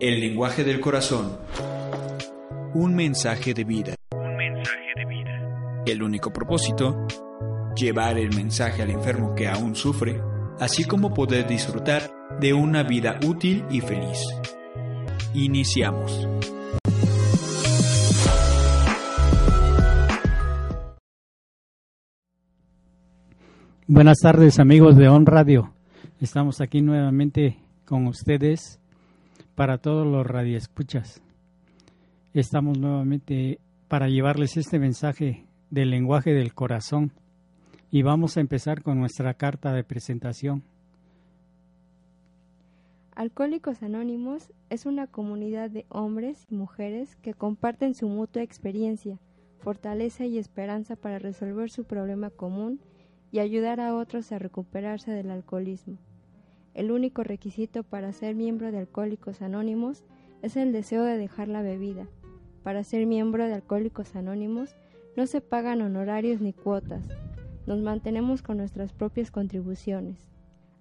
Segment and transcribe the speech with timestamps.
[0.00, 1.36] El lenguaje del corazón.
[2.72, 3.94] Un mensaje de vida.
[4.12, 5.84] Un mensaje de vida.
[5.84, 7.06] El único propósito,
[7.76, 10.18] llevar el mensaje al enfermo que aún sufre,
[10.58, 12.10] así como poder disfrutar
[12.40, 14.24] de una vida útil y feliz.
[15.34, 16.26] Iniciamos.
[23.86, 25.74] Buenas tardes amigos de On Radio.
[26.22, 28.79] Estamos aquí nuevamente con ustedes
[29.60, 31.20] para todos los radioescuchas.
[32.32, 37.12] Estamos nuevamente para llevarles este mensaje del lenguaje del corazón
[37.90, 40.62] y vamos a empezar con nuestra carta de presentación.
[43.14, 49.20] Alcohólicos Anónimos es una comunidad de hombres y mujeres que comparten su mutua experiencia,
[49.58, 52.80] fortaleza y esperanza para resolver su problema común
[53.30, 55.98] y ayudar a otros a recuperarse del alcoholismo.
[56.74, 60.04] El único requisito para ser miembro de Alcohólicos Anónimos
[60.42, 62.06] es el deseo de dejar la bebida.
[62.62, 64.76] Para ser miembro de Alcohólicos Anónimos
[65.16, 67.06] no se pagan honorarios ni cuotas.
[67.66, 70.28] Nos mantenemos con nuestras propias contribuciones.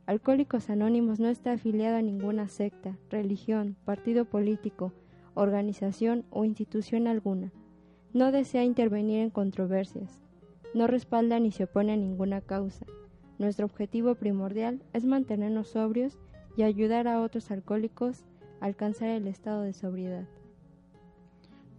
[0.06, 4.94] Alcohólicos Anónimos no está afiliado a ninguna secta, religión, partido político,
[5.34, 7.52] organización o institución alguna.
[8.14, 10.22] No desea intervenir en controversias
[10.74, 12.86] no respalda ni se opone a ninguna causa.
[13.40, 16.20] Nuestro objetivo primordial es mantenernos sobrios
[16.58, 18.26] y ayudar a otros alcohólicos
[18.59, 20.28] a alcanzar el estado de sobriedad.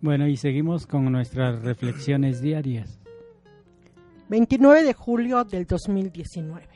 [0.00, 2.98] Bueno, y seguimos con nuestras reflexiones diarias.
[4.30, 6.66] 29 de julio del 2019.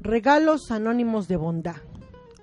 [0.00, 1.82] Regalos anónimos de bondad.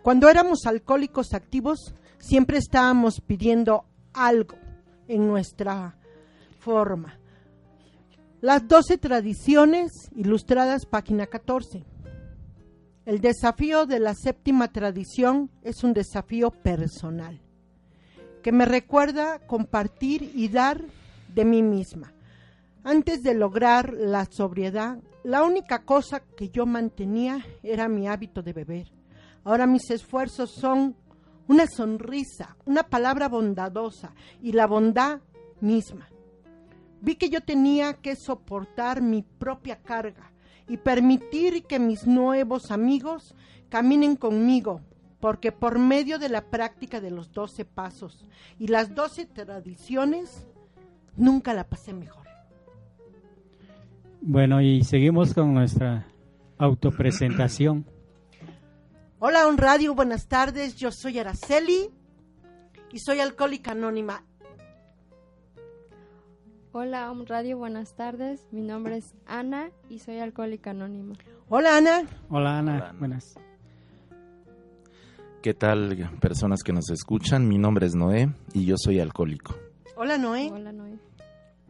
[0.02, 4.58] Cuando éramos alcohólicos activos, siempre estábamos pidiendo algo
[5.08, 5.96] en nuestra
[6.60, 7.18] forma.
[8.44, 11.86] Las doce tradiciones ilustradas, página 14.
[13.06, 17.40] El desafío de la séptima tradición es un desafío personal,
[18.42, 20.84] que me recuerda compartir y dar
[21.34, 22.12] de mí misma.
[22.84, 28.52] Antes de lograr la sobriedad, la única cosa que yo mantenía era mi hábito de
[28.52, 28.92] beber.
[29.46, 30.98] Ahora mis esfuerzos son
[31.48, 35.22] una sonrisa, una palabra bondadosa y la bondad
[35.62, 36.10] misma.
[37.04, 40.32] Vi que yo tenía que soportar mi propia carga
[40.70, 43.36] y permitir que mis nuevos amigos
[43.68, 44.80] caminen conmigo,
[45.20, 48.26] porque por medio de la práctica de los doce pasos
[48.58, 50.48] y las doce tradiciones,
[51.18, 52.26] nunca la pasé mejor.
[54.22, 56.08] Bueno, y seguimos con nuestra
[56.58, 57.86] autopresentación.
[59.20, 60.78] Hola, On Radio, buenas tardes.
[60.78, 61.90] Yo soy Araceli
[62.94, 64.24] y soy alcohólica anónima.
[66.76, 68.48] Hola, Om Radio, buenas tardes.
[68.52, 71.14] Mi nombre es Ana y soy alcohólica anónima.
[71.48, 72.02] Hola, Ana.
[72.30, 72.96] Hola, Ana.
[72.98, 73.36] Buenas.
[75.44, 77.48] ¿Qué tal, personas que nos escuchan?
[77.48, 79.56] Mi nombre es Noé y yo soy alcohólico.
[79.96, 80.50] Hola, Noé.
[80.52, 80.98] Hola, Noé.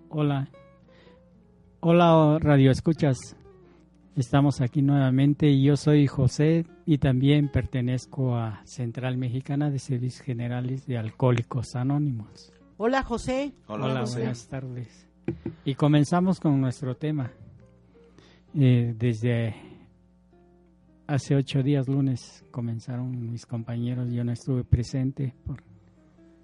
[0.08, 0.48] Hola.
[1.82, 3.36] Hola, Radio Escuchas.
[4.16, 10.24] Estamos aquí nuevamente y yo soy José y también pertenezco a Central Mexicana de Servicios
[10.24, 12.54] Generales de Alcohólicos Anónimos.
[12.78, 13.54] Hola, José.
[13.68, 15.08] Hola, buenas tardes.
[15.64, 17.32] Y comenzamos con nuestro tema.
[18.56, 19.56] Eh, desde
[21.08, 24.12] hace ocho días, lunes, comenzaron mis compañeros.
[24.12, 25.64] Yo no estuve presente por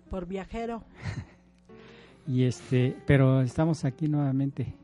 [0.09, 0.83] por viajero.
[2.27, 4.75] y este, pero estamos aquí nuevamente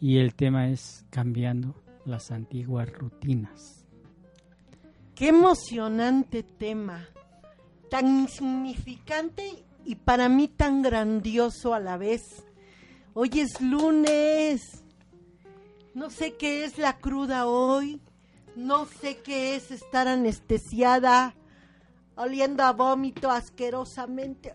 [0.00, 1.74] y el tema es cambiando
[2.04, 3.84] las antiguas rutinas.
[5.14, 7.04] Qué emocionante tema,
[7.90, 12.44] tan insignificante y para mí tan grandioso a la vez.
[13.14, 14.82] Hoy es lunes.
[15.94, 17.98] No sé qué es la cruda hoy.
[18.54, 21.34] No sé qué es estar anestesiada,
[22.16, 24.52] oliendo a vómito asquerosamente.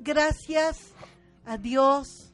[0.00, 0.94] Gracias
[1.44, 2.32] a Dios.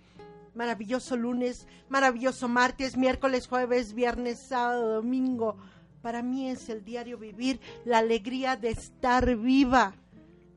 [0.54, 5.56] Maravilloso lunes, maravilloso martes, miércoles, jueves, viernes, sábado, domingo.
[6.02, 9.96] Para mí es el diario vivir, la alegría de estar viva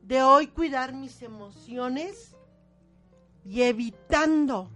[0.02, 2.36] de hoy cuidar mis emociones
[3.44, 4.70] y evitando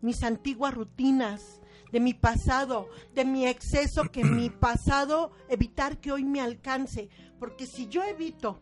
[0.00, 1.60] mis antiguas rutinas
[1.92, 7.08] de mi pasado, de mi exceso, que mi pasado, evitar que hoy me alcance.
[7.38, 8.60] Porque si yo evito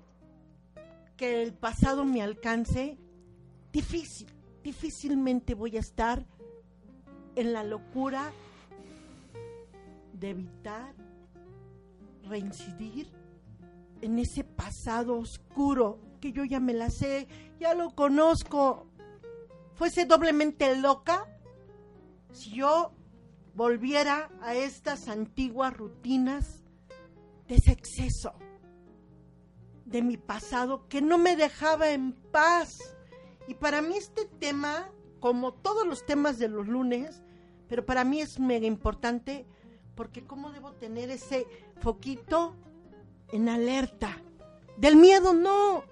[1.17, 2.99] que el pasado me alcance,
[3.73, 4.29] difícil,
[4.63, 6.27] difícilmente voy a estar
[7.37, 8.33] en la locura
[10.13, 10.95] de evitar
[12.23, 13.11] reincidir
[14.01, 18.87] en ese pasado oscuro que yo ya me la sé, ya lo conozco.
[19.75, 21.27] Fuese doblemente loca
[22.33, 22.93] si yo
[23.55, 26.65] volviera a estas antiguas rutinas
[27.49, 28.33] de ese exceso.
[29.85, 32.79] de mi pasado que no me dejaba en paz.
[33.47, 37.23] Y para mí este tema, como todos los temas de los lunes,
[37.69, 39.47] pero para mí es mega importante
[39.95, 41.47] porque cómo debo tener ese
[41.81, 42.57] foquito
[43.35, 44.17] en alerta.
[44.77, 45.83] Del miedo no,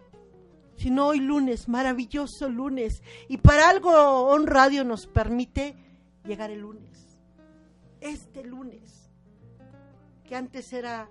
[0.76, 3.02] sino hoy lunes, maravilloso lunes.
[3.28, 5.76] Y para algo On Radio nos permite
[6.24, 7.18] llegar el lunes.
[8.00, 9.10] Este lunes,
[10.24, 11.10] que antes era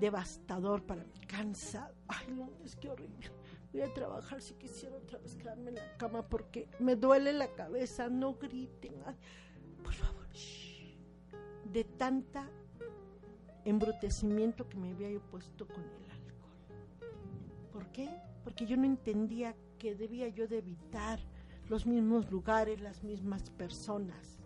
[0.00, 1.94] devastador para mí, cansado.
[2.08, 3.30] Ay, no, es que horrible.
[3.72, 7.48] Voy a trabajar si quisiera otra vez quedarme en la cama porque me duele la
[7.48, 8.08] cabeza.
[8.08, 8.94] No griten.
[9.82, 10.16] Por favor.
[11.64, 12.48] De tanta
[13.66, 17.10] embrutecimiento que me había yo puesto con el alcohol.
[17.72, 18.08] ¿Por qué?
[18.44, 21.18] Porque yo no entendía que debía yo de evitar
[21.68, 24.38] los mismos lugares, las mismas personas.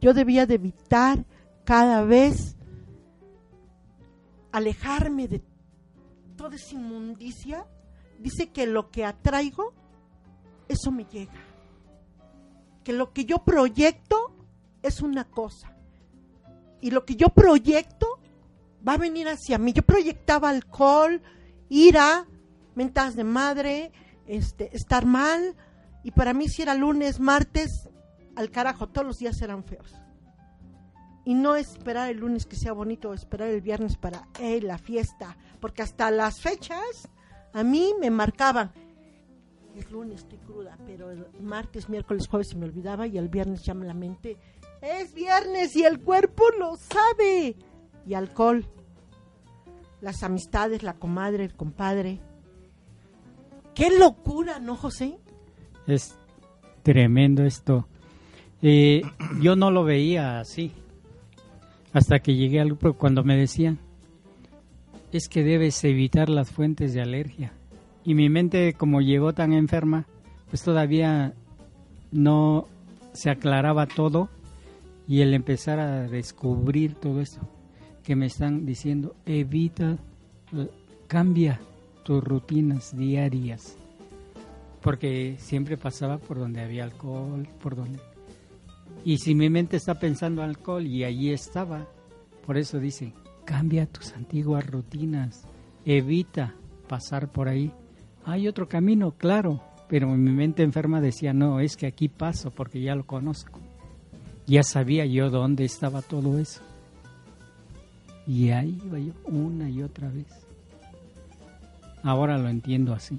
[0.00, 1.24] Yo debía de evitar
[1.64, 2.56] cada vez
[4.52, 5.42] alejarme de
[6.36, 7.66] toda esa inmundicia.
[8.20, 9.72] Dice que lo que atraigo,
[10.68, 11.44] eso me llega.
[12.84, 14.32] Que lo que yo proyecto
[14.82, 15.76] es una cosa.
[16.80, 18.20] Y lo que yo proyecto
[18.86, 19.72] va a venir hacia mí.
[19.72, 21.22] Yo proyectaba alcohol,
[21.68, 22.26] ira,
[22.74, 23.92] mentadas de madre,
[24.26, 25.56] este, estar mal.
[26.02, 27.88] Y para mí si era lunes, martes,
[28.36, 29.94] al carajo, todos los días eran feos.
[31.24, 35.36] Y no esperar el lunes que sea bonito, esperar el viernes para eh, la fiesta.
[35.60, 37.08] Porque hasta las fechas
[37.52, 38.72] a mí me marcaban.
[39.74, 43.62] Es lunes, estoy cruda, pero el martes, miércoles, jueves se me olvidaba y el viernes
[43.64, 44.38] ya me la mente.
[44.80, 47.56] Es viernes y el cuerpo lo sabe.
[48.06, 48.64] Y alcohol.
[50.00, 52.20] Las amistades, la comadre, el compadre.
[53.74, 55.18] Qué locura, ¿no, José?
[55.86, 56.16] Es
[56.82, 57.88] tremendo esto.
[58.62, 59.02] Eh,
[59.40, 60.72] yo no lo veía así.
[61.92, 63.78] Hasta que llegué al grupo cuando me decían,
[65.12, 67.52] es que debes evitar las fuentes de alergia.
[68.04, 70.06] Y mi mente, como llegó tan enferma,
[70.48, 71.34] pues todavía
[72.12, 72.68] no
[73.12, 74.28] se aclaraba todo
[75.08, 77.55] y el empezar a descubrir todo esto
[78.06, 79.98] que me están diciendo, evita,
[80.52, 80.70] eh,
[81.08, 81.60] cambia
[82.04, 83.76] tus rutinas diarias.
[84.80, 87.98] Porque siempre pasaba por donde había alcohol, por donde...
[89.04, 91.88] Y si mi mente está pensando alcohol y allí estaba,
[92.46, 93.12] por eso dice,
[93.44, 95.42] cambia tus antiguas rutinas,
[95.84, 96.54] evita
[96.88, 97.72] pasar por ahí.
[98.24, 102.80] Hay otro camino, claro, pero mi mente enferma decía, no, es que aquí paso porque
[102.80, 103.58] ya lo conozco.
[104.46, 106.62] Ya sabía yo dónde estaba todo eso.
[108.26, 110.26] Y ahí iba yo una y otra vez.
[112.02, 113.18] Ahora lo entiendo así.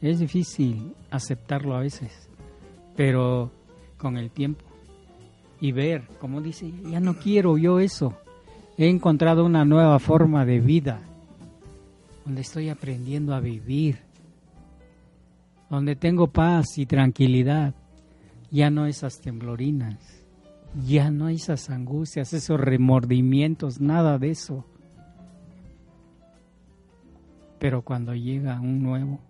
[0.00, 2.28] Es difícil aceptarlo a veces,
[2.96, 3.50] pero
[3.98, 4.64] con el tiempo.
[5.60, 8.14] Y ver, como dice, ya no quiero yo eso.
[8.76, 11.00] He encontrado una nueva forma de vida,
[12.24, 14.00] donde estoy aprendiendo a vivir,
[15.70, 17.74] donde tengo paz y tranquilidad.
[18.50, 20.21] Ya no esas temblorinas,
[20.86, 24.64] ya no esas angustias, esos remordimientos, nada de eso.
[27.58, 29.20] Pero cuando llega un nuevo,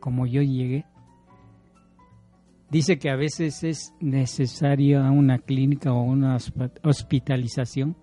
[0.00, 0.84] como yo llegué,
[2.70, 7.94] dice que a veces es necesaria una clínica o una hosp- hospitalización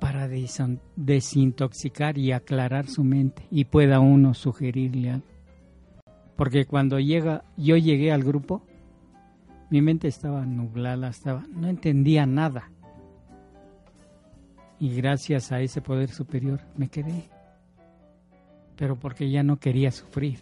[0.00, 5.26] para desin- desintoxicar y aclarar su mente y pueda uno sugerirle algo.
[6.36, 8.62] Porque cuando llega, yo llegué al grupo,
[9.72, 12.70] mi mente estaba nublada, estaba, no entendía nada.
[14.78, 17.30] Y gracias a ese poder superior me quedé.
[18.76, 20.40] Pero porque ya no quería sufrir,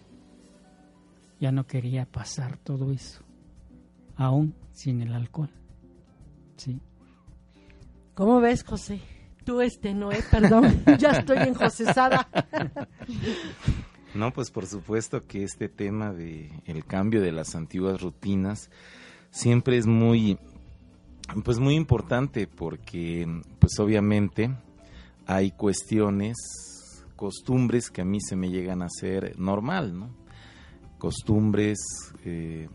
[1.39, 3.23] ya no quería pasar todo eso,
[4.17, 5.51] aún sin el alcohol.
[6.57, 6.81] Sí.
[8.15, 9.01] ¿Cómo ves, José?
[9.45, 12.27] Tú este no, eh, perdón, ya estoy enjosesada.
[14.13, 18.71] No, pues por supuesto que este tema de el cambio de las antiguas rutinas
[19.31, 20.39] siempre es muy
[21.45, 23.27] pues muy importante porque
[23.59, 24.51] pues obviamente
[25.27, 26.37] hay cuestiones,
[27.15, 30.11] costumbres que a mí se me llegan a ser normal, ¿no?
[30.99, 31.79] Costumbres,
[32.25, 32.69] eh,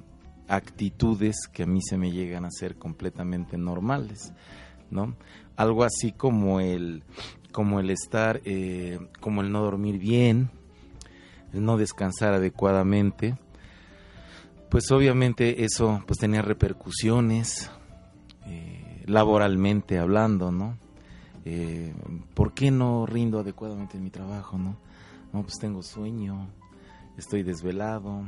[0.47, 4.31] actitudes que a mí se me llegan a ser completamente normales,
[4.89, 5.15] ¿no?
[5.57, 7.03] Algo así como el
[7.51, 10.49] como el estar, eh, como el no dormir bien,
[11.53, 13.37] el no descansar adecuadamente,
[14.69, 17.69] pues obviamente eso pues tenía repercusiones
[18.45, 20.77] eh, laboralmente hablando, ¿no?
[21.45, 21.93] Eh,
[22.33, 24.77] ¿Por qué no rindo adecuadamente en mi trabajo, no?
[25.31, 26.47] No, pues tengo sueño,
[27.17, 28.23] estoy desvelado,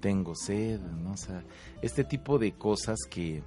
[0.00, 1.12] tengo sed, ¿no?
[1.12, 1.42] O sea,
[1.82, 3.42] este tipo de cosas que,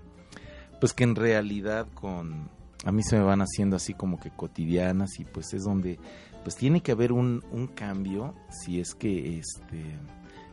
[0.82, 2.50] pues que en realidad con,
[2.86, 6.00] a mí se me van haciendo así como que cotidianas y pues es donde
[6.44, 9.84] pues tiene que haber un, un cambio si es que este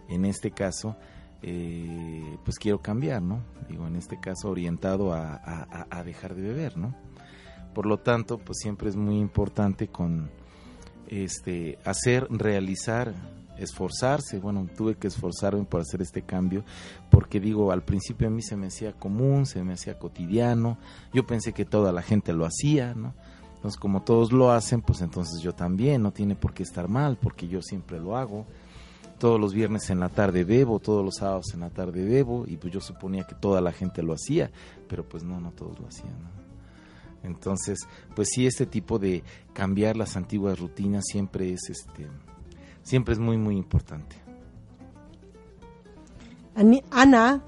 [0.09, 0.97] en este caso
[1.43, 3.41] eh, pues quiero cambiar, ¿no?
[3.69, 6.95] Digo, en este caso orientado a, a, dejar de beber, ¿no?
[7.75, 10.31] Por lo tanto, pues siempre es muy importante con
[11.09, 13.15] este hacer, realizar,
[13.59, 14.39] esforzarse.
[14.39, 16.65] Bueno, tuve que esforzarme por hacer este cambio,
[17.11, 20.79] porque digo, al principio a mí se me hacía común, se me hacía cotidiano.
[21.13, 23.15] Yo pensé que toda la gente lo hacía, ¿no?
[23.57, 27.19] Entonces, como todos lo hacen, pues entonces yo también, no tiene por qué estar mal,
[27.19, 28.47] porque yo siempre lo hago
[29.19, 32.57] todos los viernes en la tarde bebo, todos los sábados en la tarde bebo, y
[32.57, 34.51] pues yo suponía que toda la gente lo hacía,
[34.89, 36.15] pero pues no, no todos lo hacían.
[37.23, 37.81] Entonces,
[38.15, 42.07] pues sí, este tipo de cambiar las antiguas rutinas siempre es, este,
[42.83, 44.17] siempre es muy, muy importante.
[46.91, 47.43] Ana,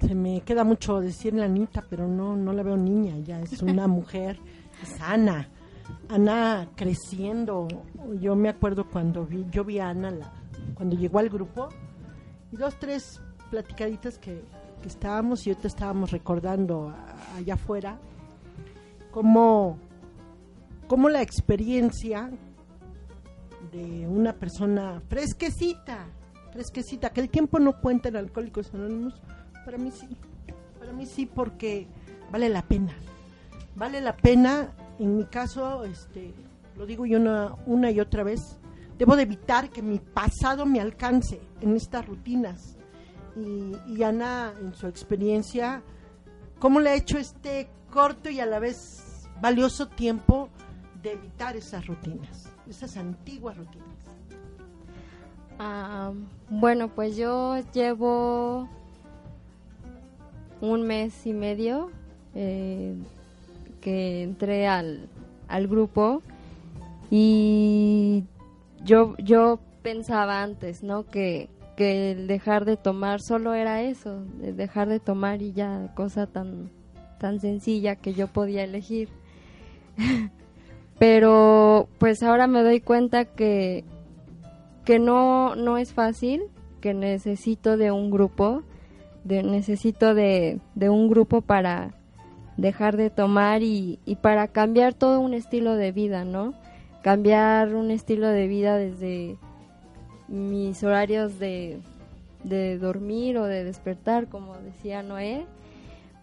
[0.00, 3.86] se me queda mucho decirle Anita, pero no, no la veo niña, ya es una
[3.88, 4.38] mujer,
[4.82, 5.48] es Ana.
[6.08, 7.66] Ana creciendo,
[8.20, 10.32] yo me acuerdo cuando vi, yo vi a Ana la,
[10.74, 11.68] cuando llegó al grupo,
[12.52, 13.20] y dos, tres
[13.50, 14.42] platicaditas que,
[14.84, 16.94] estábamos y ahorita estábamos recordando
[17.36, 17.98] allá afuera,
[19.10, 19.78] cómo,
[20.86, 22.30] cómo la experiencia
[23.72, 26.06] de una persona fresquecita,
[26.52, 29.20] fresquecita, que el tiempo no cuenta en Alcohólicos Anónimos,
[29.64, 30.16] para mí sí,
[30.78, 31.88] para mí sí, porque
[32.30, 32.94] vale la pena,
[33.74, 36.32] vale la pena, en mi caso, este,
[36.76, 38.58] lo digo yo una, una y otra vez,
[38.98, 42.76] Debo de evitar que mi pasado me alcance en estas rutinas.
[43.86, 45.82] Y, Ana, en su experiencia,
[46.58, 50.48] ¿cómo le ha hecho este corto y a la vez valioso tiempo
[51.02, 53.86] de evitar esas rutinas, esas antiguas rutinas?
[55.58, 56.12] Ah,
[56.48, 58.68] bueno, pues yo llevo
[60.62, 61.90] un mes y medio
[62.34, 62.94] eh,
[63.82, 65.08] que entré al,
[65.48, 66.22] al grupo
[67.10, 68.24] y
[68.84, 71.04] yo, yo pensaba antes, ¿no?
[71.04, 76.26] Que, que el dejar de tomar solo era eso, dejar de tomar y ya, cosa
[76.26, 76.70] tan,
[77.18, 79.08] tan sencilla que yo podía elegir.
[80.98, 83.84] Pero pues ahora me doy cuenta que,
[84.84, 86.44] que no, no es fácil,
[86.80, 88.62] que necesito de un grupo,
[89.24, 91.94] de, necesito de, de un grupo para
[92.56, 96.54] dejar de tomar y, y para cambiar todo un estilo de vida, ¿no?
[97.06, 99.36] Cambiar un estilo de vida desde
[100.26, 101.78] mis horarios de,
[102.80, 105.46] dormir o de despertar, como decía Noé,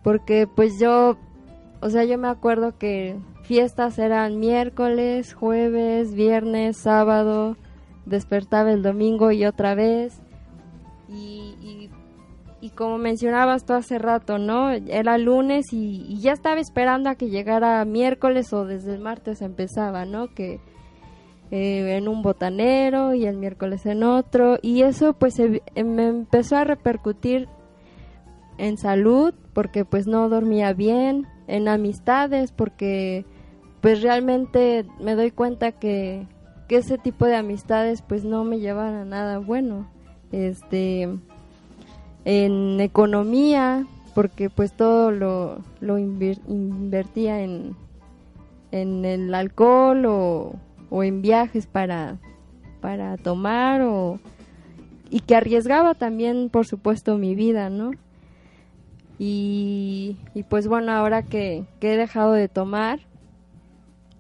[0.04, 1.16] porque pues yo,
[1.80, 7.56] o sea, yo me acuerdo que fiestas eran miércoles, jueves, viernes, sábado,
[8.06, 10.20] despertaba el domingo y otra vez,
[11.08, 11.90] y,
[12.60, 14.72] y, como mencionabas tú hace rato, ¿no?
[14.72, 19.42] Era lunes y, y, ya estaba esperando a que llegara miércoles o desde el martes
[19.42, 20.34] empezaba, ¿no?
[20.34, 20.60] Que
[21.56, 26.64] eh, en un botanero y el miércoles en otro y eso pues me empezó a
[26.64, 27.48] repercutir
[28.58, 33.28] en salud porque pues no dormía bien, en amistades porque
[33.82, 36.26] pues realmente me doy cuenta que,
[36.68, 39.88] que ese tipo de amistades pues no me llevan a nada bueno.
[40.32, 41.08] Este
[42.26, 47.76] en economía porque pues todo lo, lo invertía en,
[48.72, 50.54] en el alcohol o
[50.94, 52.20] o en viajes para,
[52.80, 54.20] para tomar o
[55.10, 57.94] y que arriesgaba también por supuesto mi vida, ¿no?
[59.18, 63.00] Y, y pues bueno, ahora que, que, he dejado de tomar,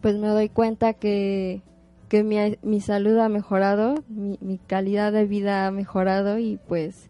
[0.01, 1.61] pues me doy cuenta que,
[2.09, 7.07] que mi, mi salud ha mejorado, mi, mi calidad de vida ha mejorado y pues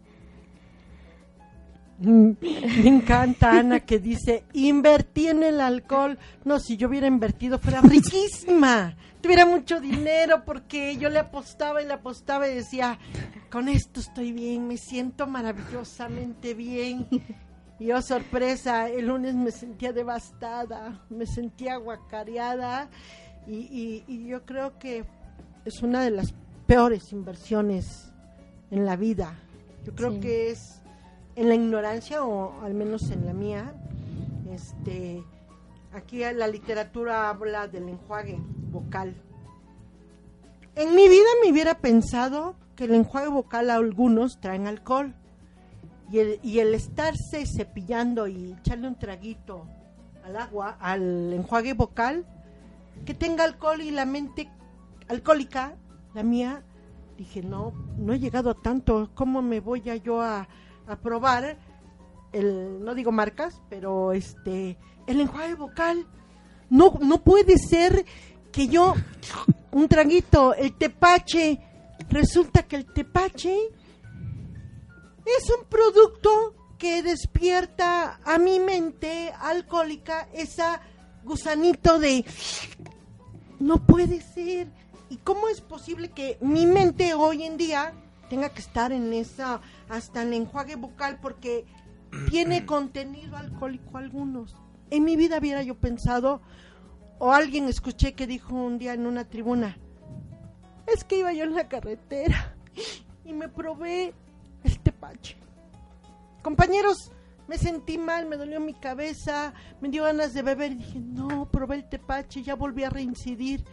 [1.98, 6.18] me encanta Ana que dice, invertí en el alcohol.
[6.44, 11.86] No, si yo hubiera invertido fuera riquísima, tuviera mucho dinero porque yo le apostaba y
[11.86, 12.98] le apostaba y decía,
[13.50, 17.06] con esto estoy bien, me siento maravillosamente bien.
[17.78, 22.88] Y oh sorpresa, el lunes me sentía devastada, me sentía guacareada
[23.48, 25.04] y, y yo creo que
[25.64, 26.34] es una de las
[26.66, 28.12] peores inversiones
[28.70, 29.38] en la vida.
[29.84, 30.83] Yo creo que es
[31.36, 33.74] en la ignorancia o al menos en la mía,
[34.52, 35.22] este,
[35.92, 38.38] aquí la literatura habla del enjuague
[38.70, 39.14] vocal.
[40.76, 45.14] En mi vida me hubiera pensado que el enjuague vocal a algunos traen alcohol
[46.10, 49.66] y el, y el estarse cepillando y echarle un traguito
[50.24, 52.24] al agua, al enjuague vocal,
[53.04, 54.50] que tenga alcohol y la mente
[55.08, 55.76] alcohólica,
[56.14, 56.62] la mía,
[57.18, 60.48] dije, no, no he llegado a tanto, ¿cómo me voy a yo a,
[60.86, 61.56] a probar
[62.32, 64.76] el, no digo marcas, pero este,
[65.06, 66.06] el enjuague vocal.
[66.70, 68.04] No, no puede ser
[68.50, 68.94] que yo,
[69.72, 71.60] un traguito, el tepache,
[72.08, 73.56] resulta que el tepache
[75.24, 80.80] es un producto que despierta a mi mente alcohólica esa
[81.24, 82.24] gusanito de
[83.60, 84.68] no puede ser.
[85.10, 87.94] ¿Y cómo es posible que mi mente hoy en día
[88.28, 91.66] tenga que estar en esa, hasta en enjuague bucal porque
[92.30, 94.56] tiene contenido alcohólico algunos?
[94.90, 96.40] En mi vida hubiera yo pensado,
[97.18, 99.78] o alguien escuché que dijo un día en una tribuna,
[100.86, 102.54] es que iba yo en la carretera
[103.24, 104.12] y me probé
[104.62, 105.36] el tepache.
[106.42, 107.10] Compañeros,
[107.48, 111.48] me sentí mal, me dolió mi cabeza, me dio ganas de beber y dije, no,
[111.50, 113.64] probé el tepache, ya volví a reincidir.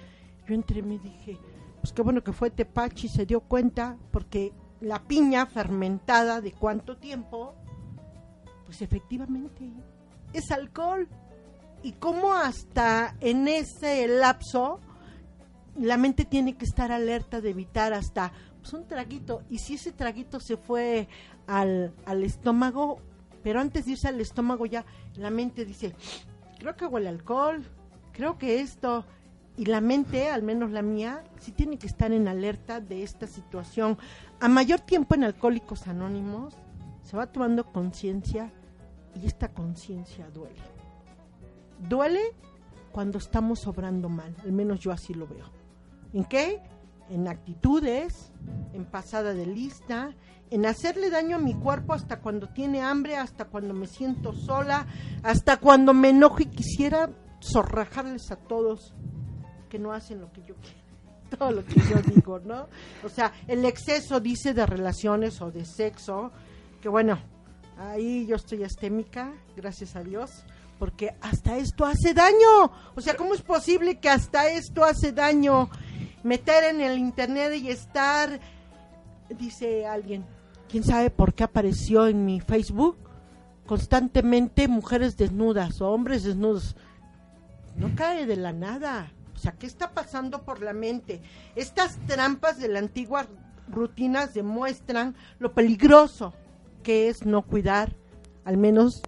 [0.47, 1.37] Yo entre mí dije,
[1.81, 6.51] pues qué bueno que fue tepache y se dio cuenta, porque la piña fermentada de
[6.51, 7.55] cuánto tiempo,
[8.65, 9.71] pues efectivamente
[10.33, 11.07] es alcohol.
[11.83, 14.79] Y cómo hasta en ese lapso
[15.75, 19.41] la mente tiene que estar alerta de evitar hasta pues, un traguito.
[19.49, 21.07] Y si ese traguito se fue
[21.47, 22.99] al, al estómago,
[23.43, 24.85] pero antes de irse al estómago ya
[25.15, 25.95] la mente dice,
[26.59, 27.65] creo que huele alcohol,
[28.13, 29.05] creo que esto,
[29.57, 33.27] y la mente, al menos la mía, sí tiene que estar en alerta de esta
[33.27, 33.97] situación.
[34.39, 36.55] A mayor tiempo en Alcohólicos Anónimos
[37.03, 38.51] se va tomando conciencia
[39.21, 40.61] y esta conciencia duele.
[41.89, 42.21] Duele
[42.91, 45.45] cuando estamos obrando mal, al menos yo así lo veo.
[46.13, 46.61] ¿En qué?
[47.09, 48.31] En actitudes,
[48.73, 50.15] en pasada de lista,
[50.49, 54.85] en hacerle daño a mi cuerpo hasta cuando tiene hambre, hasta cuando me siento sola,
[55.23, 57.09] hasta cuando me enojo y quisiera
[57.41, 58.93] zorrajarles a todos
[59.71, 60.81] que no hacen lo que yo quiero.
[61.37, 62.67] Todo lo que yo digo, ¿no?
[63.05, 66.31] O sea, el exceso, dice, de relaciones o de sexo,
[66.81, 67.17] que bueno,
[67.77, 70.43] ahí yo estoy astémica, gracias a Dios,
[70.77, 72.71] porque hasta esto hace daño.
[72.95, 75.69] O sea, ¿cómo es posible que hasta esto hace daño?
[76.23, 78.41] Meter en el internet y estar,
[79.29, 80.25] dice alguien,
[80.69, 82.97] quién sabe por qué apareció en mi Facebook
[83.65, 86.75] constantemente mujeres desnudas o hombres desnudos.
[87.77, 89.13] No cae de la nada.
[89.41, 91.19] Sea, ¿qué está pasando por la mente?
[91.55, 93.25] Estas trampas de la antigua
[93.67, 96.33] rutinas demuestran lo peligroso
[96.83, 97.95] que es no cuidar,
[98.45, 99.01] al menos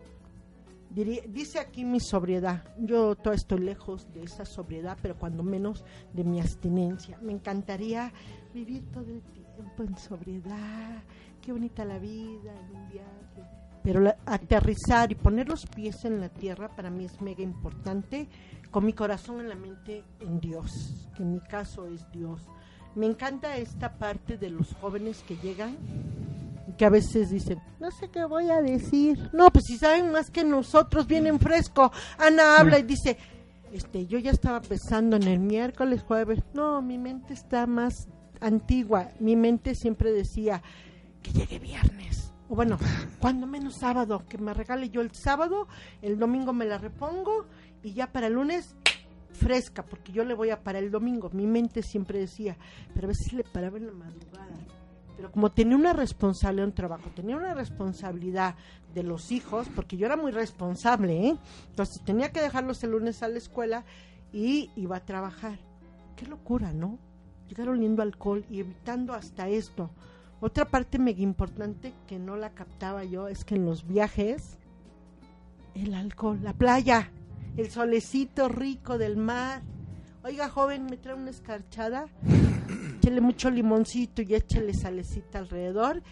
[0.89, 2.63] dice aquí mi sobriedad.
[2.80, 7.19] Yo todo estoy lejos de esa sobriedad, pero cuando menos de mi abstinencia.
[7.22, 8.12] Me encantaría
[8.54, 11.04] vivir todo el tiempo en sobriedad,
[11.41, 13.33] qué bonita la vida, en un viaje.
[13.84, 18.28] Pero aterrizar y poner los pies en la tierra para mí es mega importante,
[18.72, 22.41] con mi corazón en la mente en Dios, que en mi caso es Dios.
[22.96, 25.76] Me encanta esta parte de los jóvenes que llegan,
[26.78, 29.30] que a veces dicen, no sé qué voy a decir.
[29.34, 31.91] No, pues si saben más que nosotros, vienen fresco.
[32.17, 33.17] Ana habla y dice,
[33.72, 36.39] este, yo ya estaba pensando en el miércoles, jueves.
[36.54, 38.08] No, mi mente está más
[38.39, 39.10] antigua.
[39.19, 40.62] Mi mente siempre decía,
[41.24, 42.23] que llegue viernes.
[42.49, 42.77] O bueno,
[43.19, 45.67] cuando menos sábado, que me regale yo el sábado,
[46.01, 47.45] el domingo me la repongo
[47.82, 48.75] y ya para el lunes
[49.34, 51.29] fresca, porque yo le voy a para el domingo.
[51.32, 52.58] Mi mente siempre decía,
[52.93, 54.53] pero a veces le paraba en la madrugada.
[55.15, 58.56] Pero como tenía una responsabilidad, un trabajo, tenía una responsabilidad
[58.93, 61.38] de los hijos, porque yo era muy responsable, ¿eh?
[61.69, 63.86] Entonces tenía que dejarlos el lunes a la escuela
[64.32, 65.60] y iba a trabajar.
[66.15, 66.97] Qué locura, ¿no?
[67.47, 69.91] Llegar oliendo alcohol y evitando hasta esto.
[70.43, 74.58] Otra parte mega importante que no la captaba yo es que en los viajes,
[75.73, 77.10] el alcohol, la playa,
[77.56, 79.62] el solecito rico del mar.
[80.21, 82.08] Oiga, joven, me trae una escarchada,
[82.97, 86.03] échale mucho limoncito y échale salecita alrededor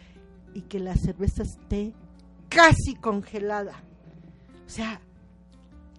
[0.53, 1.93] y que la cerveza esté
[2.47, 3.83] casi congelada.
[4.65, 5.01] O sea,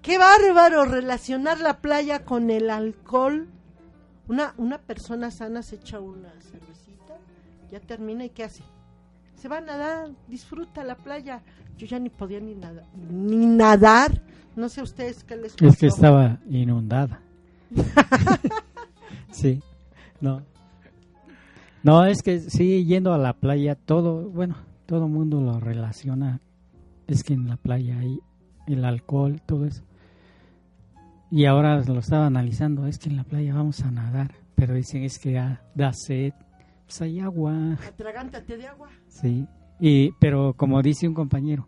[0.01, 3.51] qué bárbaro relacionar la playa con el alcohol.
[4.27, 6.72] Una, una persona sana se echa una cerveza
[7.73, 8.63] ya termina y ¿qué hace?
[9.35, 11.43] Se va a nadar, disfruta la playa.
[11.79, 14.21] Yo ya ni podía ni, nada, ni nadar.
[14.55, 15.67] No sé ustedes qué les pasó.
[15.67, 17.23] Es que estaba inundada.
[19.33, 19.63] sí,
[20.21, 20.43] no.
[21.83, 26.41] No, es que sí, yendo a la playa, todo, bueno, todo mundo lo relaciona.
[27.07, 28.21] Es que en la playa hay
[28.67, 29.83] el alcohol, todo eso.
[31.31, 35.03] Y ahora lo estaba analizando, es que en la playa vamos a nadar, pero dicen
[35.03, 35.33] es que
[35.75, 36.35] da sed,
[36.93, 37.79] pues hay agua.
[37.89, 38.91] Atragántate de agua.
[39.09, 39.47] Sí,
[39.81, 41.67] y, pero como dice un compañero,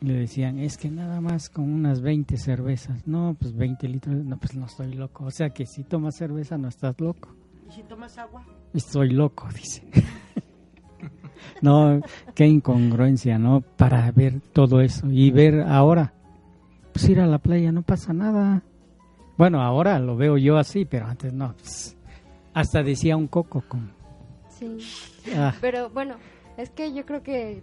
[0.00, 3.06] le decían, es que nada más con unas 20 cervezas.
[3.06, 5.26] No, pues 20 litros, no, pues no estoy loco.
[5.26, 7.36] O sea que si tomas cerveza no estás loco.
[7.68, 8.42] ¿Y si tomas agua?
[8.72, 9.86] Estoy loco, dice.
[11.60, 12.00] no,
[12.34, 13.60] qué incongruencia, ¿no?
[13.60, 16.14] Para ver todo eso y ver ahora,
[16.94, 18.62] pues ir a la playa no pasa nada.
[19.36, 21.52] Bueno, ahora lo veo yo así, pero antes no.
[21.52, 21.98] pues,
[22.54, 23.92] hasta decía un coco con...
[24.48, 24.78] Sí.
[25.36, 26.16] ah, Pero bueno,
[26.56, 27.62] es que yo creo que,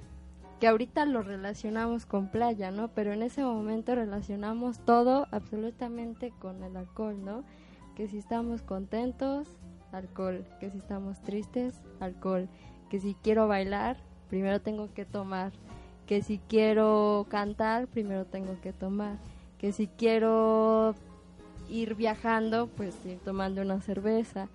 [0.60, 2.88] que ahorita lo relacionamos con playa, ¿no?
[2.90, 7.44] Pero en ese momento relacionamos todo absolutamente con el alcohol, ¿no?
[7.96, 9.48] Que si estamos contentos,
[9.92, 10.46] alcohol.
[10.60, 12.48] Que si estamos tristes, alcohol.
[12.90, 13.98] Que si quiero bailar,
[14.30, 15.52] primero tengo que tomar.
[16.06, 19.18] Que si quiero cantar, primero tengo que tomar.
[19.58, 20.96] Que si quiero
[21.70, 24.48] ir viajando, pues ir tomando una cerveza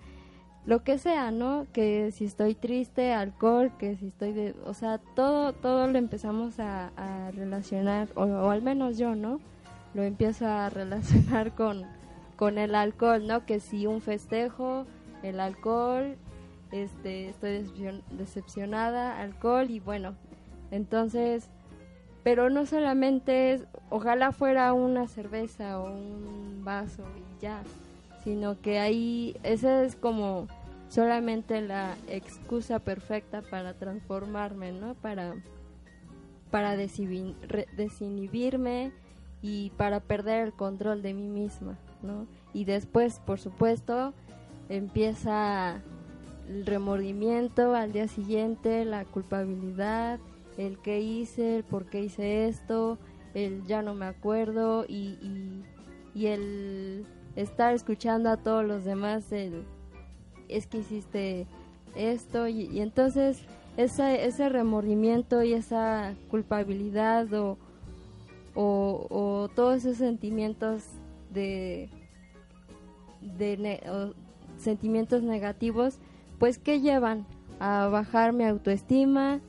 [0.65, 1.67] lo que sea, ¿no?
[1.73, 6.59] Que si estoy triste, alcohol, que si estoy de, o sea, todo, todo lo empezamos
[6.59, 6.91] a,
[7.35, 9.39] relacionar, o, o al menos yo, ¿no?
[9.93, 11.83] Lo empiezo a relacionar con,
[12.37, 13.45] con el alcohol, ¿no?
[13.45, 14.85] Que si un festejo,
[15.21, 16.15] el alcohol,
[16.71, 20.15] este, estoy decepcion- decepcionada, alcohol y bueno,
[20.71, 21.49] entonces,
[22.23, 27.61] pero no solamente es, ojalá fuera una cerveza o un vaso y ya,
[28.23, 30.47] sino que ahí esa es como
[30.89, 34.95] solamente la excusa perfecta para transformarme, ¿no?
[34.95, 35.35] Para
[36.53, 38.93] para desinhibirme
[39.41, 42.27] y para perder el control de mí misma, ¿no?
[42.53, 44.13] Y después, por supuesto,
[44.69, 45.81] empieza
[46.47, 50.19] el remordimiento al día siguiente, la culpabilidad,
[50.57, 52.99] el qué hice, el por qué hice esto,
[53.33, 55.63] el ya no me acuerdo y, y,
[56.13, 59.63] y el estar escuchando a todos los demás el
[60.49, 61.47] es que hiciste
[61.95, 63.41] esto y, entonces
[63.77, 67.57] ese, ese remordimiento y esa culpabilidad o,
[68.55, 70.83] o, todos esos sentimientos
[71.31, 71.89] de,
[73.21, 73.81] de
[74.57, 75.97] sentimientos negativos
[76.37, 77.25] pues que llevan
[77.59, 79.39] a bajar mi autoestima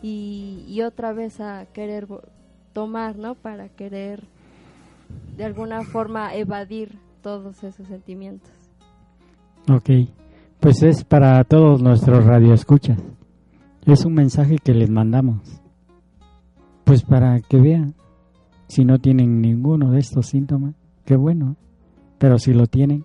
[0.00, 2.06] y, y otra vez a querer
[2.72, 4.22] tomar no para querer
[5.36, 8.50] de alguna forma evadir todos esos sentimientos
[9.70, 9.90] ok,
[10.60, 12.98] pues es para todos nuestros radioescuchas.
[13.84, 15.60] Es un mensaje que les mandamos.
[16.84, 17.94] Pues para que vean,
[18.68, 21.56] si no tienen ninguno de estos síntomas, qué bueno.
[22.18, 23.04] Pero si lo tienen,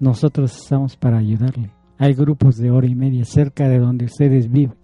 [0.00, 1.72] nosotros estamos para ayudarle.
[1.98, 4.76] Hay grupos de hora y media cerca de donde ustedes viven.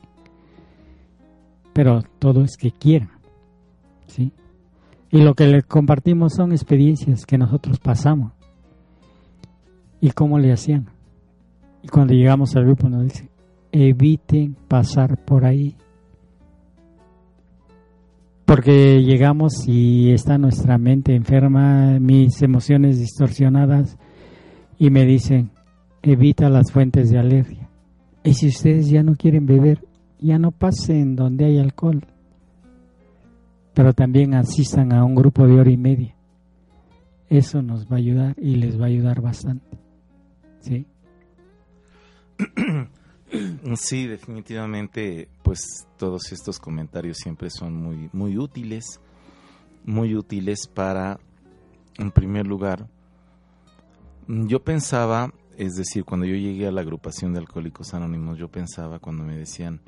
[1.72, 3.10] Pero todo es que quieran.
[4.06, 4.32] ¿Sí?
[5.10, 8.35] Y lo que les compartimos son experiencias que nosotros pasamos.
[10.00, 10.88] ¿Y cómo le hacían?
[11.82, 13.30] Y cuando llegamos al grupo nos dice,
[13.72, 15.76] eviten pasar por ahí.
[18.44, 23.98] Porque llegamos y está nuestra mente enferma, mis emociones distorsionadas
[24.78, 25.50] y me dicen,
[26.02, 27.68] evita las fuentes de alergia.
[28.22, 29.84] Y si ustedes ya no quieren beber,
[30.20, 32.02] ya no pasen donde hay alcohol.
[33.74, 36.14] Pero también asistan a un grupo de hora y media.
[37.28, 39.85] Eso nos va a ayudar y les va a ayudar bastante.
[40.66, 40.86] ¿Sí?
[43.74, 49.00] Sí, definitivamente, pues todos estos comentarios siempre son muy, muy útiles,
[49.84, 51.18] muy útiles para,
[51.98, 52.86] en primer lugar,
[54.28, 59.00] yo pensaba, es decir, cuando yo llegué a la agrupación de Alcohólicos Anónimos, yo pensaba
[59.00, 59.80] cuando me decían,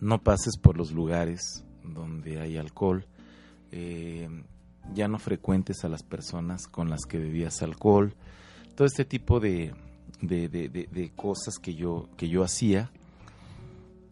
[0.00, 3.06] no pases por los lugares donde hay alcohol,
[3.72, 4.28] eh,
[4.94, 8.14] ya no frecuentes a las personas con las que bebías alcohol,
[8.78, 9.74] todo este tipo de,
[10.20, 12.92] de, de- cosas que yo, que yo hacía.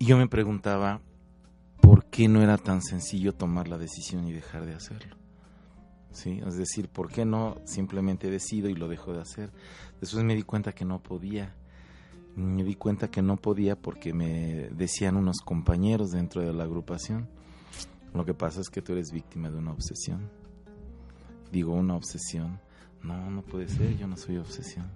[0.00, 1.00] Y yo me preguntaba
[1.80, 5.14] por qué no era tan sencillo tomar la decisión y dejar de hacerlo.
[6.10, 6.40] ¿Sí?
[6.44, 9.52] Es decir, ¿por qué no simplemente decido y lo dejo de hacer?
[10.00, 11.54] Después me di cuenta que no podía.
[12.34, 17.28] Me di cuenta que no podía porque me decían unos compañeros dentro de la agrupación.
[18.12, 20.28] Lo que pasa es que tú eres víctima de una obsesión.
[21.52, 22.58] Digo, una obsesión.
[23.06, 24.86] No, no puede ser, yo no soy obsesión.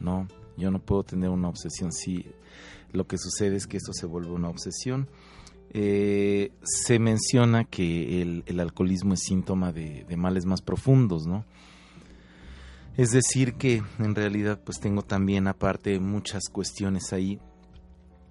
[0.00, 1.92] No, yo no puedo tener una obsesión.
[1.92, 2.26] Sí,
[2.92, 5.08] lo que sucede es que esto se vuelve una obsesión.
[5.70, 11.44] Eh, se menciona que el, el alcoholismo es síntoma de, de males más profundos, ¿no?
[12.96, 17.38] Es decir, que en realidad pues tengo también aparte muchas cuestiones ahí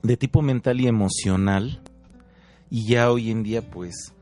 [0.02, 1.82] de tipo mental y emocional
[2.72, 4.14] y ya hoy en día pues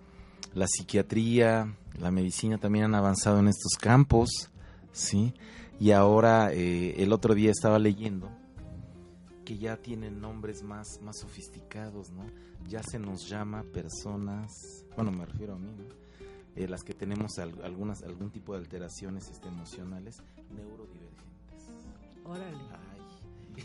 [0.53, 4.49] la psiquiatría, la medicina también han avanzado en estos campos,
[4.93, 5.33] ¿sí?
[5.79, 8.29] Y ahora eh, el otro día estaba leyendo
[9.43, 12.25] que ya tienen nombres más, más sofisticados, ¿no?
[12.69, 15.83] Ya se nos llama personas, bueno, me refiero a mí, ¿no?
[16.55, 20.21] Eh, las que tenemos al- algunas, algún tipo de alteraciones este, emocionales,
[20.55, 21.67] neurodivergentes.
[22.23, 22.57] Órale.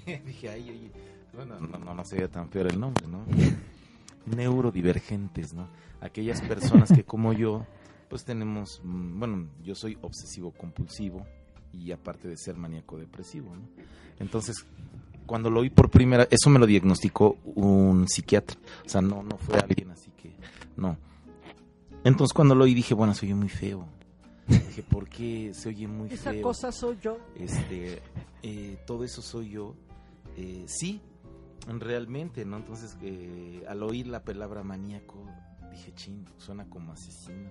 [0.07, 0.91] Ay, dije, ay, oye,
[1.35, 3.25] Bueno, no, no, no sería tan peor el nombre, ¿no?
[4.37, 5.69] Neurodivergentes, ¿no?
[6.01, 7.67] Aquellas personas que como yo,
[8.09, 11.27] pues tenemos, mm, bueno, yo soy obsesivo compulsivo
[11.73, 13.63] y aparte de ser maníaco depresivo, ¿no?
[14.19, 14.65] Entonces,
[15.27, 19.37] cuando lo oí por primera, eso me lo diagnosticó un psiquiatra, o sea, no, no
[19.39, 20.33] fue alguien así que,
[20.77, 20.97] no.
[22.05, 23.87] Entonces cuando lo oí dije, bueno, soy muy feo.
[24.47, 26.43] Dije, ¿por qué se oye muy Esa feo?
[26.43, 27.19] cosa soy yo.
[27.37, 28.01] este
[28.43, 29.75] eh, todo eso soy yo
[30.37, 31.03] eh, sí
[31.67, 35.23] realmente no entonces eh, al oír la palabra maníaco
[35.71, 37.51] dije chin suena como asesino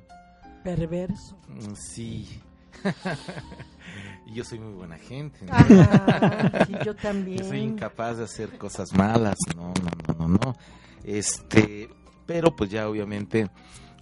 [0.75, 1.37] Perverso.
[1.47, 2.41] Mm, sí
[4.25, 5.53] y yo soy muy buena gente ¿no?
[5.53, 7.43] Ajá, sí, yo yo también.
[7.45, 10.55] soy incapaz de hacer cosas malas no no no no no
[11.03, 11.89] este
[12.25, 13.49] pero pues ya obviamente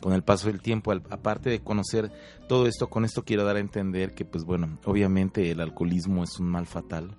[0.01, 2.11] con el paso del tiempo, al- aparte de conocer
[2.47, 6.37] todo esto, con esto quiero dar a entender que, pues bueno, obviamente el alcoholismo es
[6.39, 7.15] un mal fatal,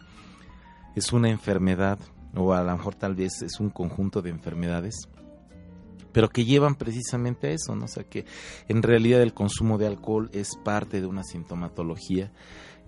[0.94, 1.98] es una enfermedad,
[2.34, 5.08] o a lo mejor tal vez es un conjunto de enfermedades,
[6.16, 7.84] pero que llevan precisamente a eso, ¿no?
[7.84, 8.24] O sea, que
[8.68, 12.32] en realidad el consumo de alcohol es parte de una sintomatología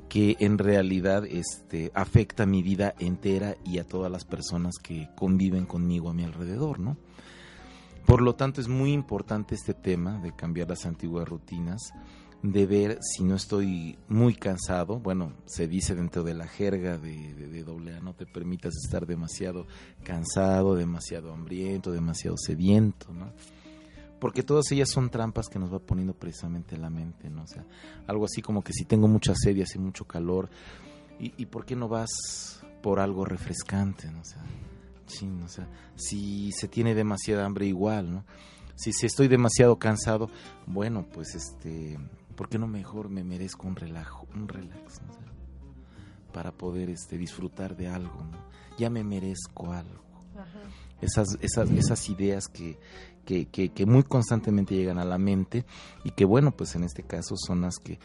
[0.09, 5.67] que en realidad este, afecta mi vida entera y a todas las personas que conviven
[5.67, 6.97] conmigo a mi alrededor, ¿no?
[8.07, 11.93] Por lo tanto, es muy importante este tema de cambiar las antiguas rutinas,
[12.42, 15.01] de ver si no estoy muy cansado.
[15.01, 19.07] Bueno, se dice dentro de la jerga de, de, doble A, no te permitas estar
[19.07, 19.66] demasiado
[20.05, 23.33] cansado, demasiado hambriento, demasiado sediento, ¿no?
[24.20, 27.42] Porque todas ellas son trampas que nos va poniendo precisamente la mente, ¿no?
[27.42, 27.64] O sea,
[28.07, 30.48] algo así como que si tengo mucha sed y hace mucho calor,
[31.20, 34.20] ¿y, y por qué no vas por algo refrescante, ¿no?
[34.20, 34.42] O sea,
[35.07, 38.24] chin, o sea, si se tiene demasiada hambre igual, ¿no?
[38.77, 40.31] Si, si estoy demasiado cansado,
[40.66, 41.98] bueno, pues este,
[42.38, 45.11] ¿por qué no mejor me merezco un relajo, un relax, ¿no?
[45.11, 45.24] O sea,
[46.33, 48.38] para poder este disfrutar de algo, ¿no?
[48.79, 50.05] Ya me merezco algo.
[50.37, 50.61] Ajá.
[51.01, 52.79] Esas, esas, esas ideas que,
[53.24, 55.66] que, que, que muy constantemente llegan a la mente
[56.05, 57.98] y que bueno, pues en este caso son las que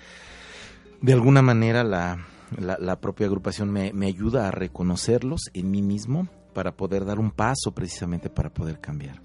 [0.99, 2.25] de alguna manera la,
[2.57, 7.19] la, la propia agrupación me, me ayuda a reconocerlos en mí mismo para poder dar
[7.19, 9.21] un paso precisamente para poder cambiar.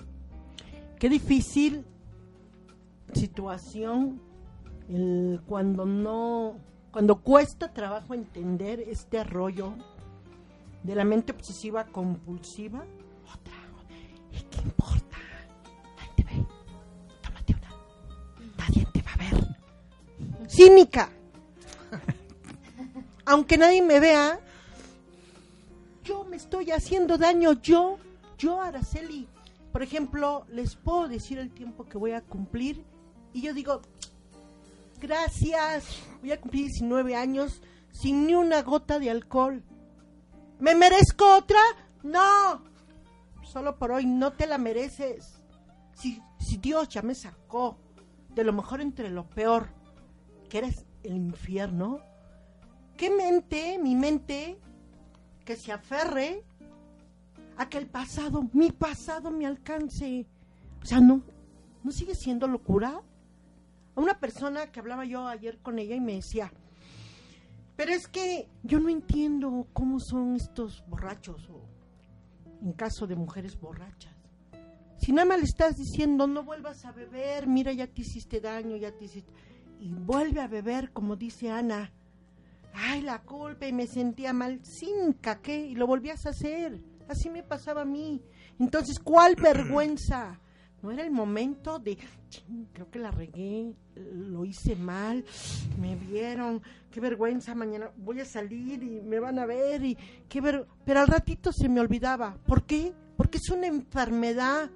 [0.98, 1.86] Qué difícil
[3.14, 4.27] situación
[4.88, 6.56] el- cuando no,
[6.92, 9.74] cuando cuesta trabajo entender este rollo
[10.82, 12.84] de la mente obsesiva compulsiva.
[13.26, 13.54] Otra,
[14.32, 15.16] ¿y qué importa?
[15.96, 16.46] Nadie te ve.
[17.22, 18.56] Tómate una.
[18.56, 20.48] Nadie te va a ver.
[20.48, 21.10] Cínica.
[23.26, 24.40] Aunque nadie me vea,
[26.04, 27.98] yo me estoy haciendo daño, yo,
[28.38, 29.28] yo, Araceli.
[29.72, 32.82] Por ejemplo, les puedo decir el tiempo que voy a cumplir
[33.34, 33.82] y yo digo,
[34.98, 39.62] gracias, voy a cumplir 19 años sin ni una gota de alcohol.
[40.58, 41.60] ¿Me merezco otra?
[42.02, 42.64] No,
[43.42, 45.42] solo por hoy no te la mereces.
[45.94, 47.78] Si, si Dios ya me sacó
[48.34, 49.68] de lo mejor entre lo peor,
[50.48, 52.00] que eres el infierno,
[52.96, 54.58] ¿qué mente, mi mente,
[55.44, 56.44] que se aferre
[57.56, 60.26] a que el pasado, mi pasado me alcance?
[60.82, 61.22] O sea, no,
[61.82, 63.02] ¿no sigue siendo locura?
[63.98, 66.52] A una persona que hablaba yo ayer con ella y me decía,
[67.74, 71.60] pero es que yo no entiendo cómo son estos borrachos o
[72.62, 74.14] en caso de mujeres borrachas.
[74.98, 78.76] Si nada más le estás diciendo no vuelvas a beber, mira ya te hiciste daño,
[78.76, 79.32] ya te hiciste...
[79.80, 81.92] Y vuelve a beber, como dice Ana.
[82.74, 84.60] Ay, la culpa y me sentía mal.
[84.64, 86.80] Sin caqué y lo volvías a hacer.
[87.08, 88.22] Así me pasaba a mí.
[88.60, 90.38] Entonces, ¿cuál vergüenza?
[90.82, 95.24] No era el momento de, "Chin, creo que la regué, lo hice mal,
[95.80, 100.40] me vieron, qué vergüenza, mañana voy a salir y me van a ver y qué
[100.40, 100.66] ver...
[100.84, 102.38] Pero al ratito se me olvidaba.
[102.46, 102.92] ¿Por qué?
[103.16, 104.70] Porque es una enfermedad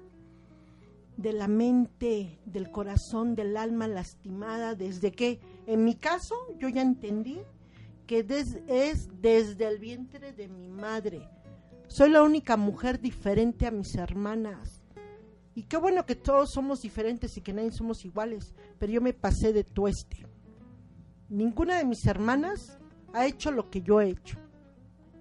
[1.15, 6.81] de la mente, del corazón, del alma lastimada, desde que, en mi caso, yo ya
[6.81, 7.39] entendí
[8.07, 8.25] que
[8.67, 11.29] es desde el vientre de mi madre.
[11.87, 14.82] Soy la única mujer diferente a mis hermanas.
[15.55, 19.13] Y qué bueno que todos somos diferentes y que nadie somos iguales, pero yo me
[19.13, 20.25] pasé de tueste.
[21.29, 22.79] Ninguna de mis hermanas
[23.13, 24.37] ha hecho lo que yo he hecho.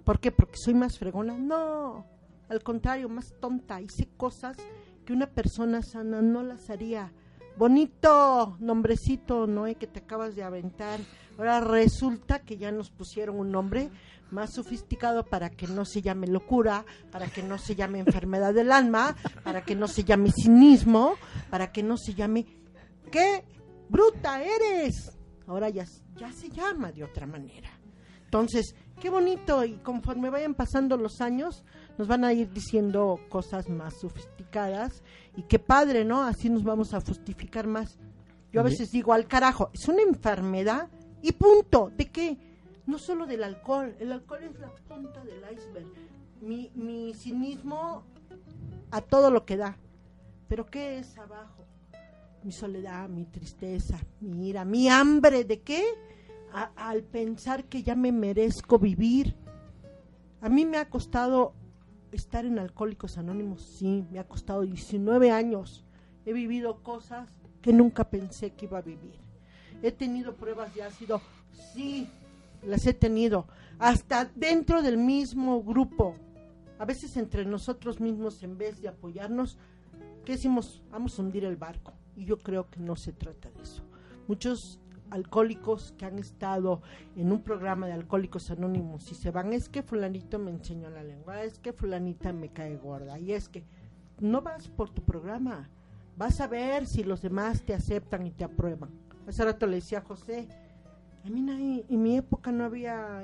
[0.05, 0.33] ¿Por qué?
[0.33, 1.37] Porque soy más fregona.
[1.39, 2.07] No,
[2.49, 3.81] al contrario, más tonta.
[3.81, 4.57] Hice cosas
[5.05, 7.13] que una persona sana no las haría.
[7.57, 11.01] Bonito nombrecito, Noé, que te acabas de aventar.
[11.39, 13.91] Ahora resulta que ya nos pusieron un nombre
[14.31, 18.73] más sofisticado para que no se llame locura, para que no se llame enfermedad del
[18.73, 21.15] alma, para que no se llame cinismo,
[21.51, 22.47] para que no se llame
[23.11, 23.45] ¿qué
[23.89, 25.17] bruta eres?
[25.47, 25.85] Ahora ya,
[26.17, 27.71] ya se llama de otra manera.
[28.25, 31.65] Entonces, qué bonito y conforme vayan pasando los años,
[31.99, 35.03] nos van a ir diciendo cosas más sofisticadas
[35.37, 36.23] y qué padre, ¿no?
[36.23, 37.99] Así nos vamos a justificar más.
[38.51, 40.89] Yo a veces digo, al carajo, es una enfermedad
[41.23, 41.91] y punto.
[41.97, 42.37] ¿De qué?
[42.87, 45.87] No solo del alcohol, el alcohol es la punta del iceberg.
[46.41, 48.03] Mi, mi cinismo
[48.91, 49.77] a todo lo que da.
[50.49, 51.65] Pero ¿qué es abajo?
[52.43, 55.45] Mi soledad, mi tristeza, mi ira, mi hambre.
[55.45, 55.85] ¿De qué?
[56.53, 59.37] A- al pensar que ya me merezco vivir.
[60.41, 61.55] A mí me ha costado
[62.11, 65.85] estar en Alcohólicos Anónimos, sí, me ha costado 19 años.
[66.27, 67.31] He vivido cosas
[67.63, 69.15] que nunca pensé que iba a vivir.
[69.83, 71.21] He tenido pruebas de ácido,
[71.75, 72.09] sí,
[72.63, 73.47] las he tenido.
[73.79, 76.15] Hasta dentro del mismo grupo.
[76.79, 79.59] A veces entre nosotros mismos, en vez de apoyarnos,
[80.25, 80.83] ¿qué decimos?
[80.91, 81.93] Vamos a hundir el barco.
[82.17, 83.83] Y yo creo que no se trata de eso.
[84.29, 84.81] Muchos
[85.13, 86.81] alcohólicos que han estado
[87.17, 91.03] en un programa de alcohólicos anónimos y se van, es que fulanito me enseñó la
[91.03, 93.63] lengua, es que fulanita me cae gorda, y es que
[94.21, 95.69] no vas por tu programa,
[96.17, 98.91] vas a ver si los demás te aceptan y te aprueban.
[99.27, 100.49] Hace rato le decía a José,
[101.25, 103.23] a mí nadie- en mi época no había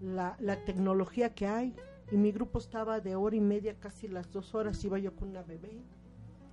[0.00, 1.74] la, la tecnología que hay,
[2.10, 5.28] y mi grupo estaba de hora y media, casi las dos horas, iba yo con
[5.28, 5.82] una bebé,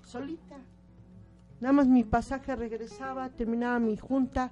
[0.04, 0.58] solita.
[1.60, 4.52] Nada más mi pasaje regresaba, terminaba mi junta,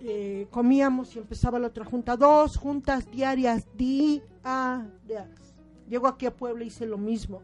[0.00, 2.16] eh, comíamos y empezaba la otra junta.
[2.16, 5.28] Dos juntas diarias, diarias.
[5.88, 7.42] Llego aquí a Puebla y hice lo mismo.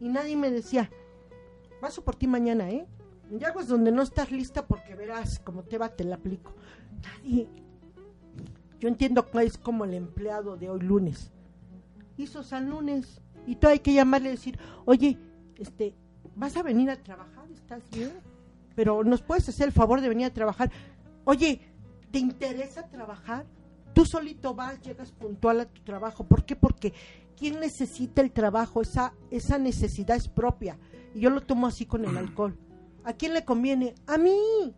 [0.00, 0.90] Y nadie me decía,
[1.80, 2.86] paso por ti mañana, ¿eh?
[3.32, 6.52] En aguas donde no estás lista porque verás como te va, te la aplico.
[7.02, 7.48] Nadie.
[8.78, 11.30] Yo entiendo que es como el empleado de hoy lunes.
[12.18, 13.22] Hizo San Lunes.
[13.46, 15.18] Y tú hay que llamarle y decir, oye,
[15.56, 15.94] este,
[16.36, 17.50] ¿vas a venir a trabajar?
[17.50, 18.12] ¿Estás bien?
[18.74, 20.70] Pero nos puedes hacer el favor de venir a trabajar.
[21.24, 21.62] Oye,
[22.10, 23.46] ¿te interesa trabajar?
[23.94, 26.24] Tú solito vas, llegas puntual a tu trabajo.
[26.24, 26.54] ¿Por qué?
[26.54, 26.92] Porque
[27.38, 28.82] ¿quién necesita el trabajo?
[28.82, 30.76] Esa, esa necesidad es propia.
[31.14, 32.58] Y yo lo tomo así con el alcohol.
[33.04, 33.94] ¿A quién le conviene?
[34.06, 34.74] A mí.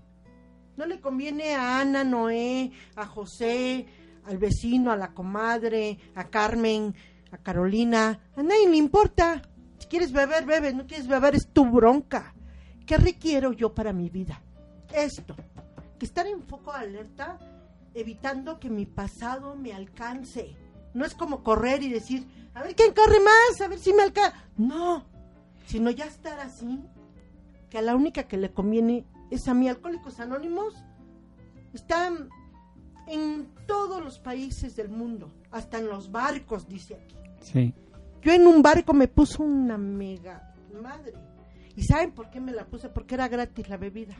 [0.77, 3.87] No le conviene a Ana, Noé, a José,
[4.25, 6.95] al vecino, a la comadre, a Carmen,
[7.31, 8.19] a Carolina.
[8.37, 9.43] A nadie le importa.
[9.79, 10.73] Si quieres beber, bebe.
[10.73, 12.35] No quieres beber, es tu bronca.
[12.87, 14.43] ¿Qué requiero yo para mi vida?
[14.93, 15.37] Esto.
[15.99, 17.39] Que estar en foco de alerta,
[17.95, 20.57] evitando que mi pasado me alcance.
[20.93, 24.03] No es como correr y decir, a ver quién corre más, a ver si me
[24.03, 24.37] alcanza.
[24.57, 25.05] No.
[25.67, 26.81] Sino ya estar así,
[27.75, 29.69] que a la única que le conviene es a mí.
[29.69, 30.77] Alcohólicos Anónimos
[31.73, 32.29] están
[33.09, 37.17] en todos los países del mundo, hasta en los barcos, dice aquí.
[37.41, 37.75] Sí.
[38.23, 41.15] Yo en un barco me puse una mega madre.
[41.75, 42.91] ¿Y saben por qué me la puse?
[42.91, 44.15] Porque era gratis la bebida.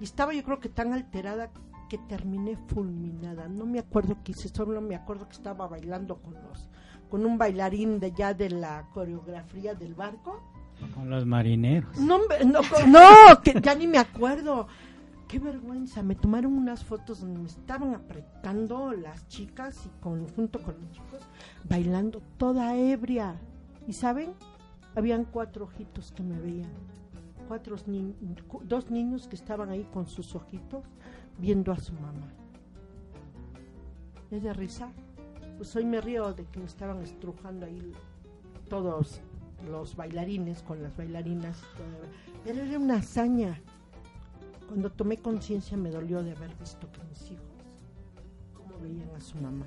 [0.00, 1.50] Y estaba yo creo que tan alterada
[1.90, 3.48] que terminé fulminada.
[3.48, 6.70] No me acuerdo qué hice, solo me acuerdo que estaba bailando con los
[7.10, 10.42] con un bailarín de ya de la coreografía del barco.
[10.94, 11.96] Con los marineros.
[12.86, 13.00] No,
[13.42, 14.66] que ya ni me acuerdo.
[15.28, 20.60] Qué vergüenza, me tomaron unas fotos donde me estaban apretando las chicas y con, junto
[20.60, 21.20] con los chicos,
[21.64, 23.36] bailando toda ebria.
[23.88, 24.34] ¿Y saben?
[24.94, 26.70] Habían cuatro ojitos que me veían.
[27.48, 28.14] Cuatro ni-
[28.64, 30.84] dos niños que estaban ahí con sus ojitos
[31.38, 32.28] viendo a su mamá.
[34.30, 34.90] ¿Es de risa?
[35.56, 37.92] Pues hoy me río de que me estaban estrujando ahí
[38.68, 39.20] todos
[39.70, 41.60] los bailarines con las bailarinas.
[42.44, 43.60] Pero era una hazaña.
[44.68, 47.44] Cuando tomé conciencia me dolió de haber visto que mis hijos,
[48.54, 49.66] cómo veían a su mamá.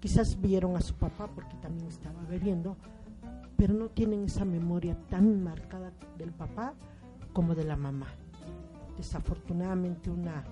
[0.00, 2.76] Quizás vieron a su papá porque también estaba bebiendo,
[3.56, 6.74] pero no tienen esa memoria tan marcada del papá
[7.32, 8.06] como de la mamá.
[8.96, 10.44] Desafortunadamente una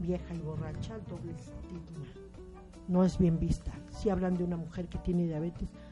[0.00, 2.06] vieja y borracha, doble estigma.
[2.88, 3.72] No es bien vista.
[3.90, 5.89] Si hablan de una mujer que tiene diabetes, "Ay,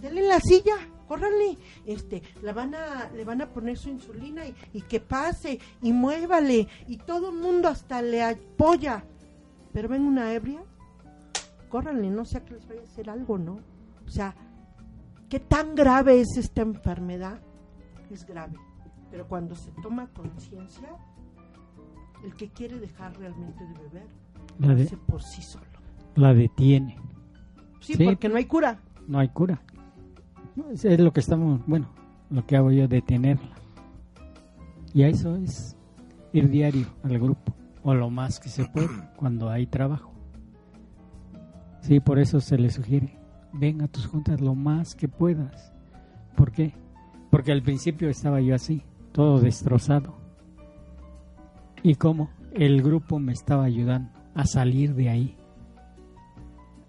[0.00, 0.74] denle la silla,
[1.08, 5.58] córranle, este, la van a, le van a poner su insulina y, y que pase
[5.82, 9.04] y muévale y todo el mundo hasta le apoya.
[9.72, 10.62] Pero ven una ebria,
[11.68, 13.58] córranle, no sea que les vaya a hacer algo, ¿no?
[14.06, 14.34] O sea,
[15.28, 17.40] ¿qué tan grave es esta enfermedad?
[18.10, 18.56] Es grave.
[19.10, 20.88] Pero cuando se toma conciencia,
[22.24, 24.06] el que quiere dejar realmente de beber,
[24.58, 25.64] La, lo hace por sí solo.
[26.16, 26.96] la detiene.
[27.80, 28.04] Sí, Sí.
[28.04, 28.78] porque no hay cura.
[29.06, 29.60] No hay cura.
[30.72, 31.88] Es, es lo que estamos, bueno,
[32.30, 33.50] lo que hago yo, detenerla.
[34.92, 35.76] Y a eso es
[36.32, 37.52] ir diario al grupo,
[37.82, 40.12] o lo más que se puede, cuando hay trabajo.
[41.80, 43.18] Sí, por eso se le sugiere,
[43.52, 45.72] ven a tus juntas lo más que puedas.
[46.36, 46.72] ¿Por qué?
[47.30, 48.82] Porque al principio estaba yo así,
[49.12, 50.14] todo destrozado.
[51.82, 52.30] ¿Y cómo?
[52.52, 55.36] El grupo me estaba ayudando a salir de ahí.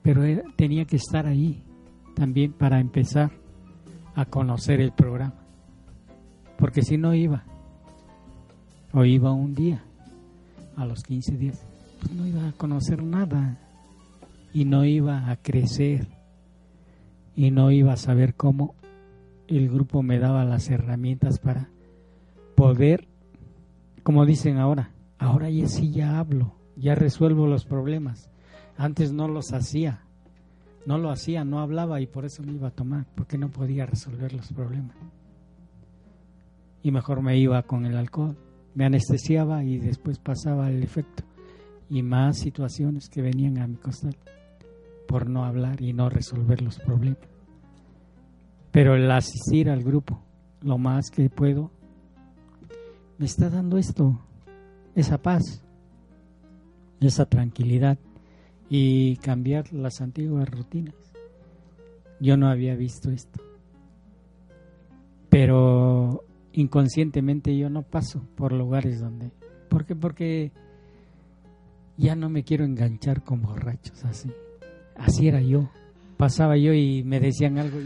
[0.01, 1.63] pero era- tenía que estar ahí
[2.16, 3.32] también para empezar
[4.16, 5.36] a conocer el programa.
[6.57, 7.43] Porque si no iba,
[8.93, 9.84] o iba un día,
[10.78, 11.66] a los 15 días,
[12.01, 13.57] pues no iba a conocer nada
[14.53, 16.07] y no iba a crecer
[17.36, 18.76] y no iba a saber cómo
[19.47, 21.70] el grupo me daba las herramientas para
[22.55, 23.07] poder,
[24.03, 28.30] como dicen ahora, ahora ya sí ya hablo, ya resuelvo los problemas.
[28.78, 30.05] Antes no los hacía,
[30.86, 33.86] no lo hacía, no hablaba y por eso me iba a tomar, porque no podía
[33.86, 34.96] resolver los problemas.
[36.84, 38.38] Y mejor me iba con el alcohol,
[38.76, 41.24] me anestesiaba y después pasaba el efecto.
[41.90, 44.16] Y más situaciones que venían a mi costal
[45.08, 47.20] por no hablar y no resolver los problemas.
[48.72, 50.22] Pero el asistir al grupo,
[50.62, 51.72] lo más que puedo,
[53.18, 54.20] me está dando esto,
[54.94, 55.64] esa paz,
[57.00, 57.98] esa tranquilidad
[58.70, 60.95] y cambiar las antiguas rutinas.
[62.20, 63.41] Yo no había visto esto.
[65.30, 69.32] Pero inconscientemente yo no paso por lugares donde...
[69.70, 69.95] ¿Por qué?
[69.95, 70.51] Porque
[71.97, 74.32] ya no me quiero enganchar con borrachos así.
[74.95, 75.70] Así era yo.
[76.18, 77.80] Pasaba yo y me decían algo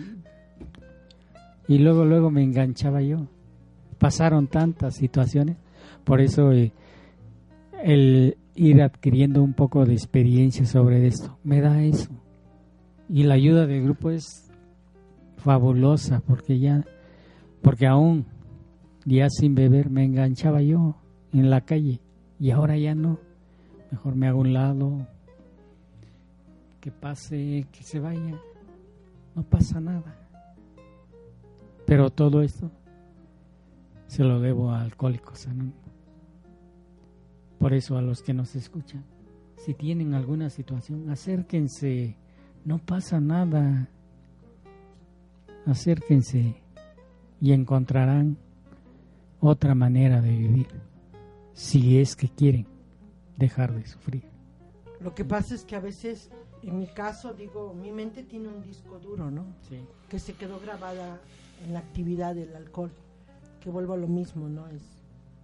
[1.67, 3.27] y, luego luego me enganchaba yo.
[3.97, 5.57] Pasaron tantas situaciones,
[6.03, 6.71] por eso eh,
[7.83, 12.09] el ir adquiriendo un poco de experiencia sobre esto me da eso.
[13.07, 14.51] Y la ayuda del grupo es
[15.37, 16.83] fabulosa porque ya
[17.61, 18.25] porque aún
[19.05, 20.95] ya sin beber me enganchaba yo
[21.33, 21.99] en la calle
[22.39, 23.19] y ahora ya no.
[23.91, 25.07] Mejor me hago un lado,
[26.79, 28.39] que pase, que se vaya,
[29.35, 30.15] no pasa nada.
[31.85, 32.69] Pero todo esto
[34.07, 35.47] se lo debo a Alcohólicos.
[37.59, 39.03] Por eso a los que nos escuchan,
[39.57, 42.15] si tienen alguna situación, acérquense,
[42.63, 43.89] no pasa nada.
[45.65, 46.55] Acérquense
[47.41, 48.37] y encontrarán
[49.41, 50.67] otra manera de vivir,
[51.53, 52.65] si es que quieren
[53.37, 54.23] dejar de sufrir.
[55.01, 56.29] Lo que pasa es que a veces,
[56.63, 59.45] en mi caso, digo, mi mente tiene un disco duro, ¿no?
[59.67, 59.79] Sí.
[60.09, 61.21] Que se quedó grabada
[61.65, 62.91] en la actividad del alcohol.
[63.61, 64.67] Que vuelvo a lo mismo, ¿no?
[64.67, 64.98] Es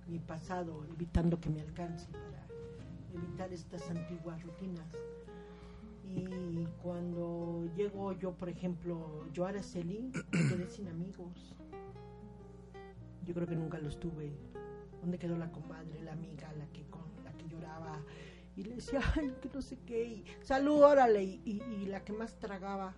[0.08, 2.45] mi pasado, evitando que me alcance para
[3.14, 4.86] evitar estas antiguas rutinas.
[6.03, 11.56] Y cuando llego yo, por ejemplo, yo a Araceli, me quedé sin amigos.
[13.26, 14.32] Yo creo que nunca los tuve.
[15.01, 17.99] ¿Dónde quedó la comadre, la amiga, la que con la que lloraba?
[18.56, 21.24] Y le decía, ay, que no sé qué, y salud, órale.
[21.24, 22.93] Y, y- y la que más tragaba,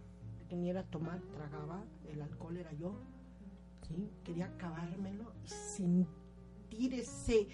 [0.50, 2.94] que ni era tomar, tragaba, el alcohol era yo.
[3.88, 4.10] ¿sí?
[4.24, 5.48] Quería acabármelo y
[6.68, 7.48] sentir ese,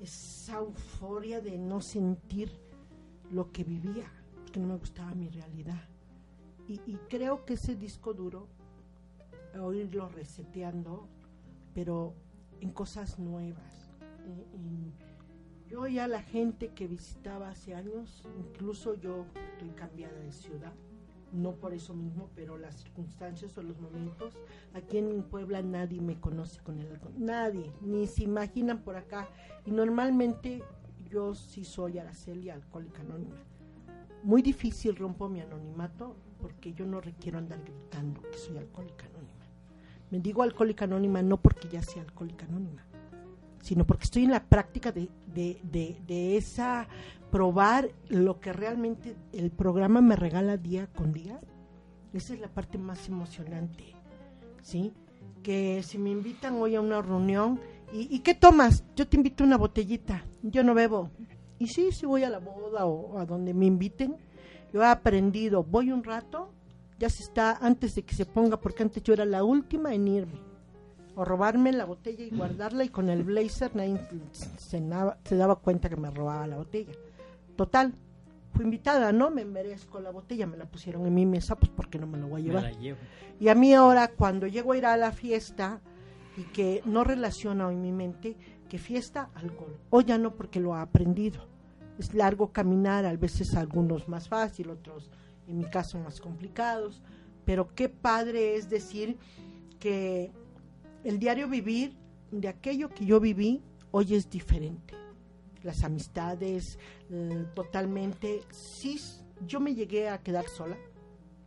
[0.00, 2.50] esa euforia de no sentir
[3.30, 5.82] lo que vivía, porque no me gustaba mi realidad.
[6.68, 8.46] Y, creo que ese disco duro,
[9.54, 11.08] a irlo reseteando,
[11.74, 12.14] pero
[12.60, 13.90] en cosas nuevas.
[14.54, 14.92] Y
[15.68, 20.72] yo ya la gente que visitaba hace años, incluso yo estoy cambiada de ciudad,
[21.32, 24.34] no por eso mismo, pero las circunstancias o los momentos,
[24.74, 29.28] aquí en Puebla nadie me conoce con el alcohol, nadie, ni se imaginan por acá.
[29.64, 30.62] Y normalmente
[31.08, 33.36] yo sí soy Araceli, alcohólica anónima.
[34.22, 39.46] Muy difícil rompo mi anonimato porque yo no requiero andar gritando que soy alcohólica anónima.
[40.10, 42.84] Me digo alcohólica anónima no porque ya sea alcohólica anónima,
[43.60, 46.88] sino porque estoy en la práctica de, de, de, de esa
[47.30, 51.40] probar lo que realmente el programa me regala día con día.
[52.12, 53.94] Esa es la parte más emocionante,
[54.62, 54.92] ¿sí?
[55.42, 57.60] Que si me invitan hoy a una reunión,
[57.92, 58.84] ¿y, y qué tomas?
[58.96, 61.10] Yo te invito una botellita, yo no bebo.
[61.58, 64.16] Y sí, si voy a la boda o a donde me inviten,
[64.72, 66.50] yo he aprendido, voy un rato,
[66.98, 70.08] ya se está antes de que se ponga, porque antes yo era la última en
[70.08, 70.49] irme
[71.16, 74.00] o robarme la botella y guardarla y con el blazer nadie
[74.32, 74.80] se,
[75.24, 76.92] se daba cuenta que me robaba la botella.
[77.56, 77.94] Total,
[78.52, 79.30] fui invitada, ¿no?
[79.30, 82.26] Me merezco la botella, me la pusieron en mi mesa, pues porque no me la
[82.26, 82.72] voy a llevar.
[83.38, 85.80] Y a mí ahora, cuando llego a ir a la fiesta
[86.36, 88.36] y que no relaciono en mi mente
[88.68, 89.76] que fiesta, alcohol.
[89.90, 91.46] O ya no porque lo ha aprendido.
[91.98, 95.10] Es largo caminar, a veces algunos más fácil, otros
[95.48, 97.02] en mi caso más complicados.
[97.44, 99.18] Pero qué padre es decir
[99.78, 100.30] que
[101.04, 101.96] el diario vivir
[102.30, 104.94] de aquello que yo viví hoy es diferente.
[105.62, 106.78] Las amistades,
[107.10, 108.42] eh, totalmente.
[108.50, 108.98] Sí,
[109.46, 110.76] yo me llegué a quedar sola,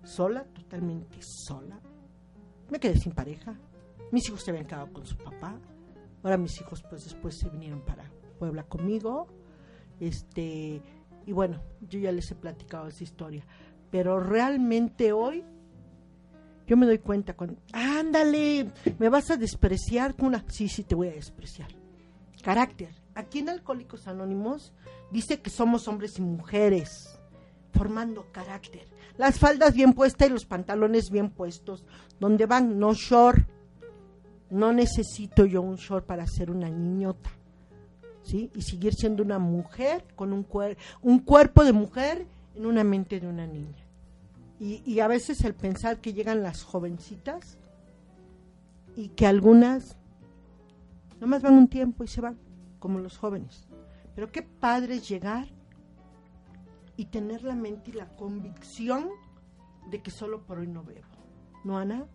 [0.04, 1.80] sola, totalmente sola.
[2.70, 3.58] Me quedé sin pareja.
[4.12, 5.60] Mis hijos se habían quedado con su papá.
[6.22, 9.28] Ahora mis hijos pues después se vinieron para Puebla conmigo.
[10.00, 10.82] Este,
[11.26, 13.46] y bueno, yo ya les he platicado esa historia.
[13.90, 15.44] pero realmente hoy
[16.68, 20.96] yo me doy cuenta cuando, ándale, me vas a despreciar con una, sí, sí, te
[20.96, 21.70] voy a despreciar.
[22.42, 22.90] Carácter.
[23.16, 24.74] Aquí en Alcohólicos Anónimos
[25.12, 27.20] dice que somos hombres y mujeres
[27.74, 28.88] formando carácter.
[29.18, 31.86] Las faldas bien puestas y los pantalones bien puestos.
[32.20, 33.48] Donde van, no short.
[34.50, 37.30] No necesito yo un short para ser una niñota.
[38.24, 38.52] ¿Sí?
[38.56, 43.20] Y seguir siendo una mujer con un, cuer un cuerpo de mujer en una mente
[43.20, 43.83] de una niña.
[44.60, 47.58] Y, y a veces el pensar que llegan las jovencitas
[48.96, 49.98] y que algunas
[51.20, 52.38] nomás van un tiempo y se van,
[52.80, 53.68] como los jóvenes.
[54.16, 55.48] Pero qué padre es llegar
[56.96, 59.10] y tener la mente y la convicción
[59.90, 61.08] de que solo por hoy no bebo.
[61.64, 62.06] ¿No, Ana?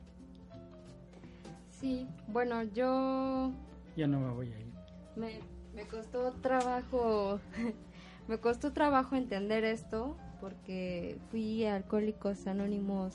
[1.80, 3.52] Sí, bueno, yo
[3.96, 4.72] Ya no me voy a ir.
[5.16, 5.40] me,
[5.74, 7.40] me costó trabajo,
[8.28, 13.14] me costó trabajo entender esto porque fui a Alcohólicos Anónimos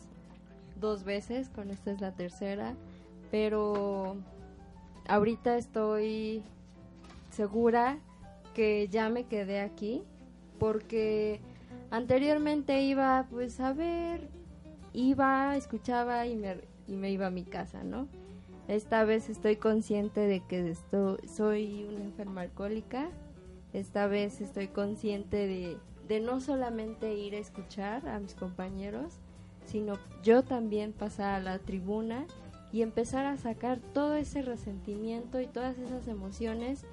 [0.80, 2.76] dos veces, con esta es la tercera,
[3.32, 4.18] pero
[5.08, 6.44] ahorita estoy
[7.32, 7.98] segura
[8.54, 10.04] que ya me quedé aquí
[10.60, 11.40] porque
[11.90, 14.30] anteriormente iba pues a ver,
[14.94, 16.58] iba, escuchaba y me,
[16.88, 18.08] y me iba a mi casa, ¿no?
[18.68, 23.10] Esta vez estoy consciente de que esto- soy una enferma alcohólica.
[23.74, 29.14] Esta vez estoy consciente de, de no solamente ir a escuchar a mis compañeros,
[29.66, 29.94] sino
[30.24, 32.26] yo también pasar a la tribuna
[32.72, 36.84] y empezar a sacar todo ese resentimiento y todas esas emociones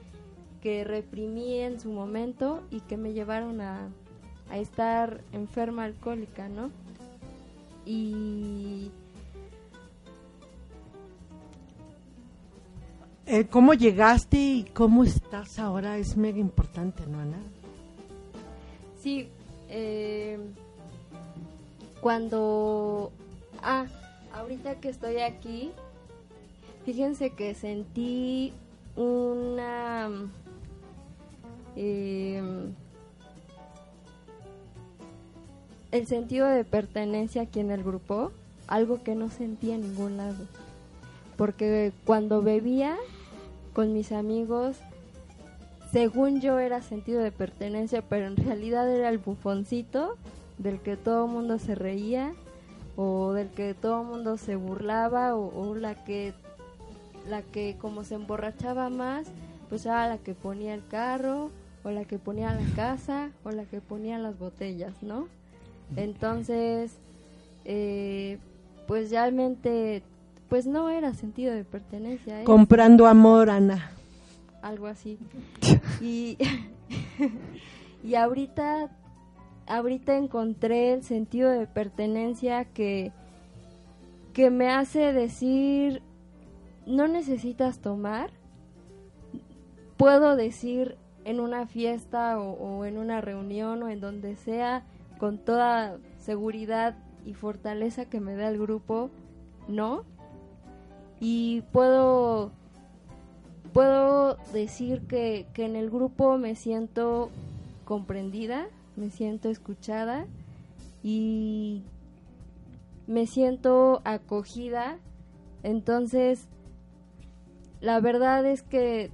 [0.62, 3.88] que reprimí en su momento y que me llevaron a,
[4.50, 6.70] a estar enferma alcohólica, ¿no?
[7.86, 8.90] Y
[13.32, 15.98] Eh, ¿Cómo llegaste y cómo estás ahora?
[15.98, 17.38] Es mega importante, ¿no, Ana?
[19.02, 19.28] Sí,
[19.68, 20.38] eh,
[22.00, 23.10] cuando...
[23.62, 23.86] Ah,
[24.34, 25.70] ahorita que estoy aquí,
[26.84, 28.52] fíjense que sentí
[28.96, 30.08] una...
[31.76, 32.42] eh,
[35.92, 38.32] el sentido de pertenencia aquí en el grupo,
[38.68, 40.46] algo que no sentía en ningún lado.
[41.36, 42.96] Porque cuando bebía
[43.72, 44.76] con mis amigos,
[45.92, 50.16] según yo era sentido de pertenencia, pero en realidad era el bufoncito
[50.58, 52.32] del que todo el mundo se reía
[52.96, 56.32] o del que todo el mundo se burlaba o, la que
[57.28, 59.26] la que como se emborrachaba más,
[59.68, 61.50] pues era la que ponía el carro
[61.84, 65.28] o la que ponía la casa o la que ponía las botellas, ¿no?
[65.96, 66.92] Entonces,
[67.64, 68.38] eh,
[68.86, 70.02] pues realmente,
[70.48, 73.92] pues no era sentido de pertenencia, era Comprando amor, Ana.
[74.62, 75.18] Algo así.
[76.00, 76.38] Y,
[78.04, 78.90] y ahorita,
[79.66, 83.12] ahorita encontré el sentido de pertenencia que,
[84.32, 86.02] que me hace decir,
[86.86, 88.30] no necesitas tomar,
[89.98, 94.84] puedo decir en una fiesta o, o en una reunión o en donde sea,
[95.18, 96.96] con toda seguridad
[97.26, 99.10] y fortaleza que me da el grupo,
[99.68, 100.04] no.
[101.20, 102.52] Y puedo
[103.72, 107.30] puedo decir que, que en el grupo me siento
[107.84, 108.66] comprendida,
[108.96, 110.26] me siento escuchada
[111.02, 111.82] y
[113.06, 114.98] me siento acogida.
[115.62, 116.46] Entonces,
[117.80, 119.10] la verdad es que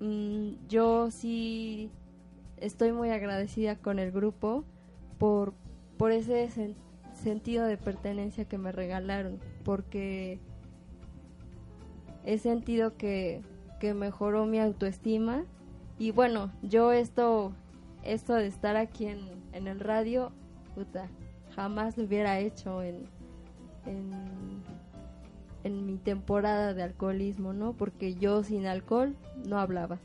[0.00, 1.90] mm, yo sí
[2.58, 4.64] estoy muy agradecida con el grupo
[5.18, 5.52] por,
[5.98, 6.74] por ese sen-
[7.14, 10.38] sentido de pertenencia que me regalaron, porque
[12.24, 13.42] he sentido que,
[13.82, 15.42] que mejoró mi autoestima
[15.98, 17.50] y bueno, yo esto,
[18.04, 19.18] esto de estar aquí en,
[19.52, 20.30] en el radio,
[21.56, 23.08] jamás lo hubiera hecho en,
[23.84, 24.12] en,
[25.64, 27.72] en mi temporada de alcoholismo, ¿no?
[27.72, 29.16] Porque yo sin alcohol
[29.48, 29.98] no hablaba.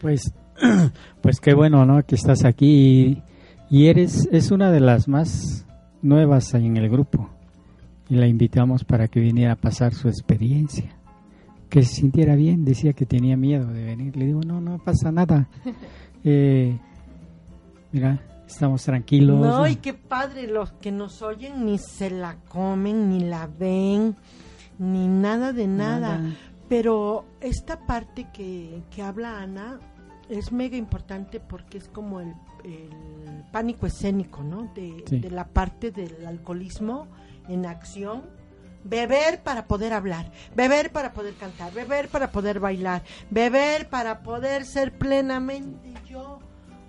[0.00, 0.32] Pues,
[1.20, 2.02] pues qué bueno, ¿no?
[2.06, 3.20] Que estás aquí
[3.68, 5.66] y, y eres, es una de las más
[6.00, 7.33] nuevas en el grupo.
[8.08, 10.94] Y la invitamos para que viniera a pasar su experiencia.
[11.70, 14.16] Que se sintiera bien, decía que tenía miedo de venir.
[14.16, 15.48] Le digo, no, no pasa nada.
[16.26, 16.78] Eh,
[17.92, 19.38] mira, estamos tranquilos.
[19.40, 24.16] No, y qué padre, los que nos oyen ni se la comen, ni la ven,
[24.78, 26.16] ni nada de nada.
[26.16, 26.34] Nada.
[26.70, 29.78] Pero esta parte que, que habla Ana
[30.30, 32.28] es mega importante porque es como el,
[32.64, 34.72] el pánico escénico, ¿no?
[34.74, 35.18] De, Sí.
[35.18, 37.06] de la parte del alcoholismo
[37.48, 38.22] en acción.
[38.84, 44.66] Beber para poder hablar, beber para poder cantar, beber para poder bailar, beber para poder
[44.66, 46.38] ser plenamente yo.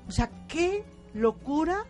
[0.05, 0.83] O sea, qué
[1.13, 1.85] locura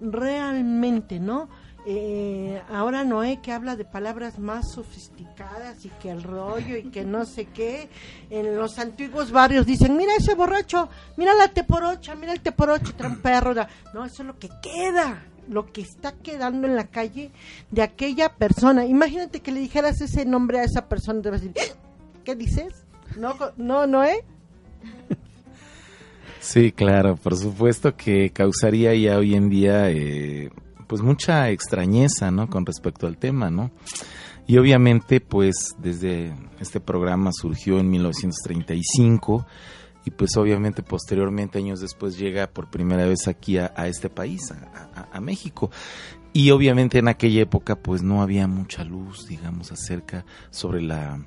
[0.00, 1.48] realmente, ¿no?
[1.86, 7.04] Eh, ahora Noé que habla de palabras más sofisticadas y que el rollo y que
[7.04, 7.90] no sé qué,
[8.30, 13.10] en los antiguos barrios dicen, mira ese borracho, mira la teporocha, mira el teporocho, trae
[13.10, 13.54] un perro,
[13.92, 17.30] no, eso es lo que queda, lo que está quedando en la calle
[17.70, 18.86] de aquella persona.
[18.86, 21.52] Imagínate que le dijeras ese nombre a esa persona, te decir,
[22.24, 22.84] ¿qué dices?
[23.16, 24.24] No, no, Noé.
[26.40, 30.50] Sí, claro, por supuesto que causaría ya hoy en día eh,
[30.86, 32.50] pues mucha extrañeza, ¿no?
[32.50, 33.70] Con respecto al tema, ¿no?
[34.46, 39.46] Y obviamente, pues desde este programa surgió en 1935
[40.04, 44.52] y pues obviamente posteriormente, años después, llega por primera vez aquí a, este país,
[45.12, 45.70] a, México.
[46.32, 51.20] Y obviamente en aquella época pues no había mucha luz, digamos, acerca sobre la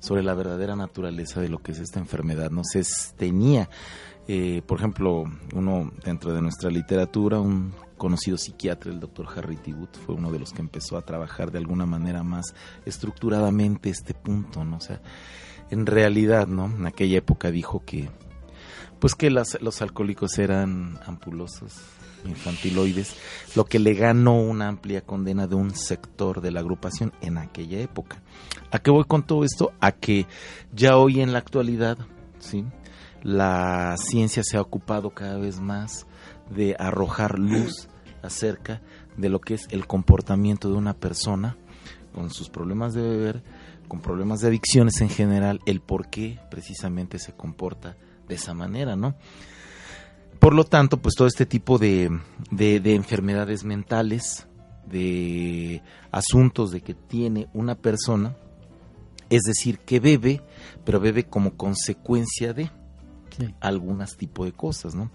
[0.00, 2.50] sobre la verdadera naturaleza de lo que es esta enfermedad.
[2.50, 2.82] No se
[3.16, 3.68] tenía,
[4.28, 9.94] eh, por ejemplo, uno dentro de nuestra literatura, un conocido psiquiatra, el doctor Harry Tibut,
[9.98, 12.54] fue uno de los que empezó a trabajar de alguna manera más
[12.86, 14.78] estructuradamente este punto, ¿no?
[14.78, 15.02] O sea,
[15.70, 16.66] en realidad, ¿no?
[16.66, 18.08] En aquella época dijo que,
[18.98, 21.74] pues que los alcohólicos eran ampulosos,
[22.24, 23.16] infantiloides,
[23.54, 27.80] lo que le ganó una amplia condena de un sector de la agrupación en aquella
[27.80, 28.22] época.
[28.70, 29.72] ¿A qué voy con todo esto?
[29.80, 30.26] A que
[30.72, 31.98] ya hoy en la actualidad,
[32.38, 32.64] ¿sí?
[33.22, 36.06] La ciencia se ha ocupado cada vez más
[36.50, 37.88] de arrojar luz
[38.22, 38.80] acerca
[39.16, 41.56] de lo que es el comportamiento de una persona
[42.14, 43.42] con sus problemas de beber,
[43.90, 47.96] con problemas de adicciones en general, el por qué precisamente se comporta
[48.28, 49.16] de esa manera, ¿no?
[50.38, 52.08] Por lo tanto, pues todo este tipo de,
[52.52, 54.46] de, enfermedades mentales,
[54.86, 55.82] de
[56.12, 58.36] asuntos de que tiene una persona,
[59.28, 60.40] es decir, que bebe,
[60.84, 62.70] pero bebe como consecuencia de
[63.58, 65.10] algunas tipo de cosas, ¿no?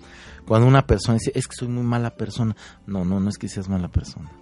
[0.45, 3.47] Cuando una persona dice, es que soy muy mala persona, no, no, no es que
[3.47, 4.33] seas mala persona,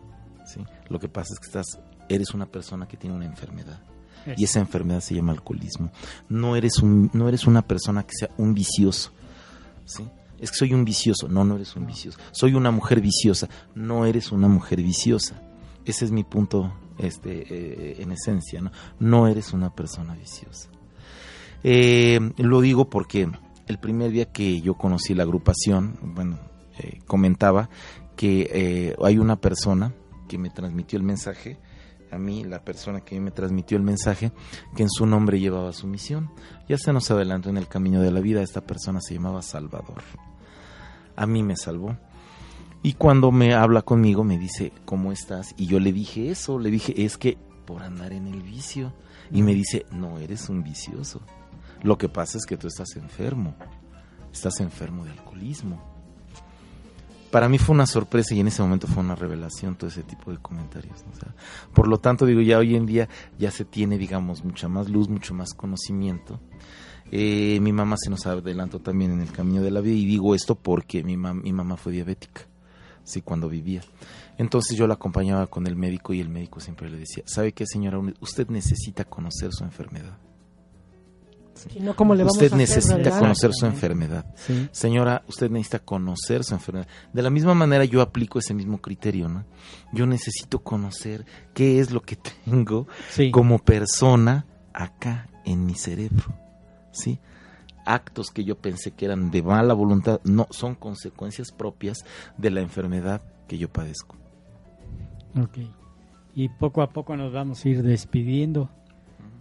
[0.44, 0.60] ¿sí?
[0.90, 1.80] Lo que pasa es que estás,
[2.10, 3.93] eres una persona que tiene una enfermedad.
[4.38, 5.92] Y esa enfermedad se llama alcoholismo.
[6.30, 9.12] No eres, un, no eres una persona que sea un vicioso,
[9.86, 10.04] ¿sí?
[10.40, 11.28] Es que soy un vicioso.
[11.28, 12.18] No, no eres un vicioso.
[12.32, 13.48] Soy una mujer viciosa.
[13.76, 15.42] No eres una mujer viciosa.
[15.86, 18.60] Ese es mi punto este, eh, en esencia.
[18.60, 18.72] ¿no?
[19.00, 20.70] no eres una persona viciosa.
[21.64, 23.30] Eh, lo digo porque
[23.68, 26.38] el primer día que yo conocí la agrupación, bueno,
[26.80, 27.70] eh, comentaba
[28.16, 29.94] que eh, hay una persona
[30.28, 31.58] que me transmitió el mensaje,
[32.14, 34.32] a mí la persona que me transmitió el mensaje,
[34.76, 36.30] que en su nombre llevaba su misión.
[36.68, 40.04] Ya se nos adelantó en el camino de la vida, esta persona se llamaba Salvador.
[41.16, 41.98] A mí me salvó.
[42.82, 45.54] Y cuando me habla conmigo me dice, ¿cómo estás?
[45.58, 48.94] Y yo le dije eso, le dije, es que por andar en el vicio.
[49.32, 51.22] Y me dice, no, eres un vicioso
[51.84, 53.56] lo que pasa es que tú estás enfermo,
[54.32, 55.93] estás enfermo de alcoholismo.
[57.34, 60.30] Para mí fue una sorpresa y en ese momento fue una revelación todo ese tipo
[60.30, 61.04] de comentarios.
[61.74, 63.10] por lo tanto, digo, ya hoy en día
[63.40, 66.40] ya se tiene, digamos, mucha más luz, mucho más conocimiento.
[67.12, 70.36] Eh, mi mamá se nos adelantó también en el camino de la vida y digo
[70.36, 72.42] esto porque mi, mi mamá fue diabética,
[73.04, 73.82] sí, cuando vivía.
[74.38, 77.66] Entonces yo la acompañaba con el médico y el médico siempre le decía, ¿sabe qué
[77.66, 78.00] señora?
[78.20, 80.20] Usted necesita conocer su enfermedad
[82.26, 84.26] usted necesita conocer su enfermedad.
[84.72, 86.88] Señora, usted necesita conocer su enfermedad.
[87.12, 89.46] De la misma manera yo aplico ese mismo criterio, ¿no?
[89.92, 92.88] Yo necesito conocer qué es lo que tengo
[93.32, 96.34] como persona acá en mi cerebro,
[96.92, 97.20] ¿sí?
[97.86, 102.06] Actos que yo pensé que eran de mala voluntad, no, son consecuencias propias
[102.38, 104.16] de la enfermedad que yo padezco.
[105.38, 105.58] Ok.
[106.36, 108.70] Y poco a poco nos vamos a ir despidiendo.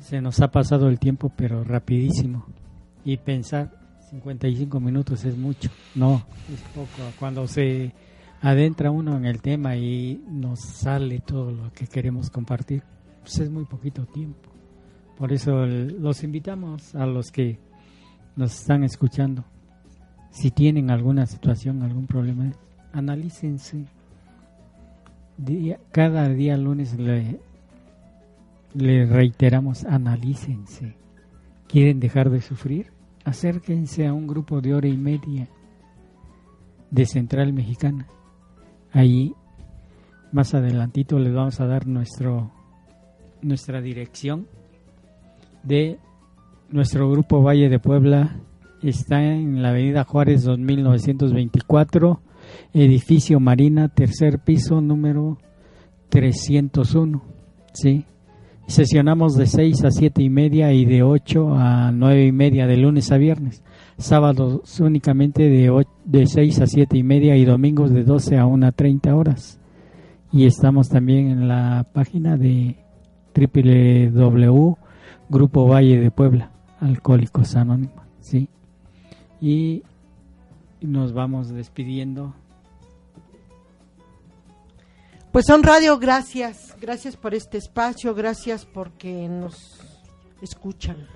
[0.03, 2.45] Se nos ha pasado el tiempo, pero rapidísimo.
[3.05, 3.71] Y pensar
[4.11, 5.71] 55 minutos es mucho.
[5.95, 6.89] No, es poco.
[7.21, 7.93] Cuando se
[8.41, 12.83] adentra uno en el tema y nos sale todo lo que queremos compartir,
[13.21, 14.51] pues es muy poquito tiempo.
[15.17, 17.61] Por eso los invitamos a los que
[18.35, 19.45] nos están escuchando.
[20.31, 22.51] Si tienen alguna situación, algún problema,
[22.93, 23.87] analícense.
[25.93, 27.39] cada día lunes le
[28.75, 30.97] le reiteramos, analícense.
[31.68, 32.93] ¿Quieren dejar de sufrir?
[33.25, 35.49] Acérquense a un grupo de hora y media
[36.91, 38.07] de Central Mexicana.
[38.91, 39.35] Ahí,
[40.33, 42.51] más adelantito, les vamos a dar nuestro,
[43.41, 44.47] nuestra dirección
[45.62, 45.99] de
[46.70, 48.41] nuestro grupo Valle de Puebla.
[48.83, 52.20] Está en la avenida Juárez 2924,
[52.75, 55.39] edificio Marina, tercer piso, número
[56.09, 57.23] 301.
[57.73, 58.05] ¿Sí?
[58.67, 62.77] Sesionamos de 6 a 7 y media y de 8 a 9 y media de
[62.77, 63.63] lunes a viernes.
[63.99, 69.13] sábados únicamente de, de 6 a 7 y media y domingos de 12 a 1.30
[69.13, 69.61] horas.
[70.33, 72.77] Y estamos también en la página de
[73.35, 74.77] www
[75.33, 78.51] Grupo Valle de Puebla, Alcohólicos Anónimos, ¿sí?
[79.41, 79.83] Y
[80.83, 82.35] nos vamos despidiendo.
[85.33, 89.80] Pues son radio, gracias, gracias por este espacio, gracias porque nos
[90.43, 91.07] escuchan.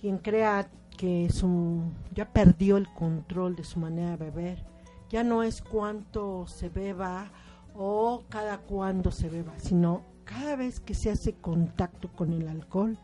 [0.00, 1.82] Quien crea que su,
[2.14, 4.64] ya perdió el control de su manera de beber,
[5.10, 7.32] ya no es cuánto se beba
[7.74, 13.00] o cada cuándo se beba, sino cada vez que se hace contacto con el alcohol,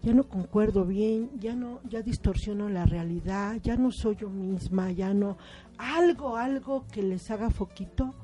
[0.00, 4.92] ya no concuerdo bien, ya no, ya distorsiono la realidad, ya no soy yo misma,
[4.92, 5.38] ya no,
[5.76, 8.14] algo, algo que les haga foquito.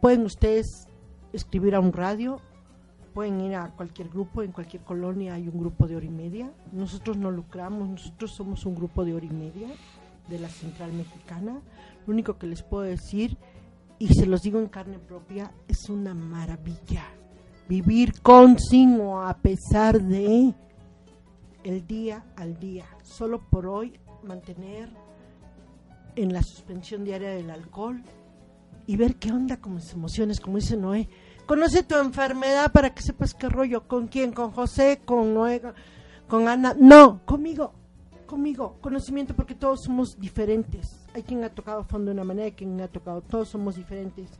[0.00, 0.88] Pueden ustedes
[1.32, 2.40] escribir a un radio,
[3.14, 6.52] pueden ir a cualquier grupo, en cualquier colonia hay un grupo de hora y media.
[6.72, 9.68] Nosotros no lucramos, nosotros somos un grupo de hora y media
[10.28, 11.60] de la Central Mexicana.
[12.06, 13.36] Lo único que les puedo decir
[13.98, 17.04] y se los digo en carne propia, es una maravilla.
[17.68, 20.54] Vivir con, sin o a pesar de
[21.64, 22.86] el día al día.
[23.02, 24.88] Solo por hoy mantener
[26.14, 28.02] en la suspensión diaria del alcohol
[28.88, 31.08] y ver qué onda con mis emociones, como dice Noé.
[31.46, 35.62] Conoce tu enfermedad para que sepas qué rollo, con quién, con José, con Noé,
[36.26, 36.74] con Ana.
[36.76, 37.72] No, conmigo,
[38.26, 42.52] conmigo, conocimiento porque todos somos diferentes hay quien ha tocado fondo de una manera, hay
[42.52, 44.30] quien ha tocado, todos somos diferentes.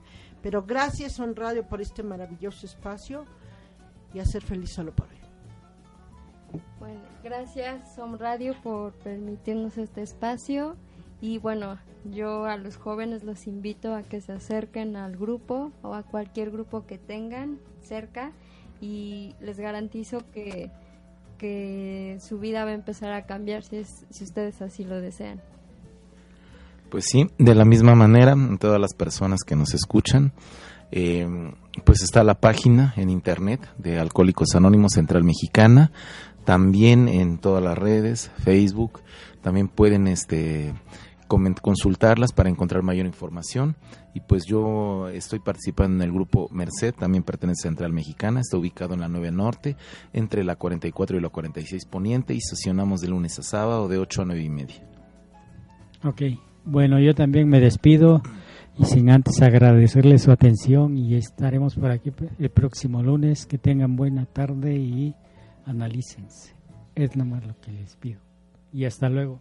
[0.43, 3.25] Pero gracias Son Radio por este maravilloso espacio
[4.15, 6.61] y a ser feliz solo por hoy.
[6.79, 10.77] Bueno, gracias Son Radio por permitirnos este espacio
[11.21, 15.95] y bueno, yo a los jóvenes los invito a que se acerquen al grupo o
[15.95, 18.33] a cualquier grupo que tengan cerca
[18.81, 20.71] y les garantizo que,
[21.37, 25.41] que su vida va a empezar a cambiar si, si ustedes así lo desean.
[26.89, 30.33] Pues sí, de la misma manera, todas las personas que nos escuchan,
[30.91, 31.27] eh,
[31.85, 35.93] pues está la página en internet de Alcohólicos Anónimos Central Mexicana,
[36.45, 39.03] también en todas las redes, Facebook,
[39.43, 40.73] también pueden este
[41.29, 43.77] consultarlas para encontrar mayor información
[44.15, 48.57] y pues yo estoy participando en el grupo Merced, también pertenece a Central Mexicana, está
[48.57, 49.77] ubicado en la 9 Norte,
[50.13, 54.23] entre la 44 y la 46 Poniente y sesionamos de lunes a sábado de 8
[54.23, 54.89] a 9 y media.
[56.05, 56.23] Ok,
[56.65, 58.23] bueno, yo también me despido
[58.79, 63.47] y sin antes agradecerles su atención y estaremos por aquí el próximo lunes.
[63.47, 65.15] Que tengan buena tarde y
[65.67, 66.55] analícense.
[66.95, 68.21] Es nomás lo que les pido.
[68.73, 69.41] Y hasta luego.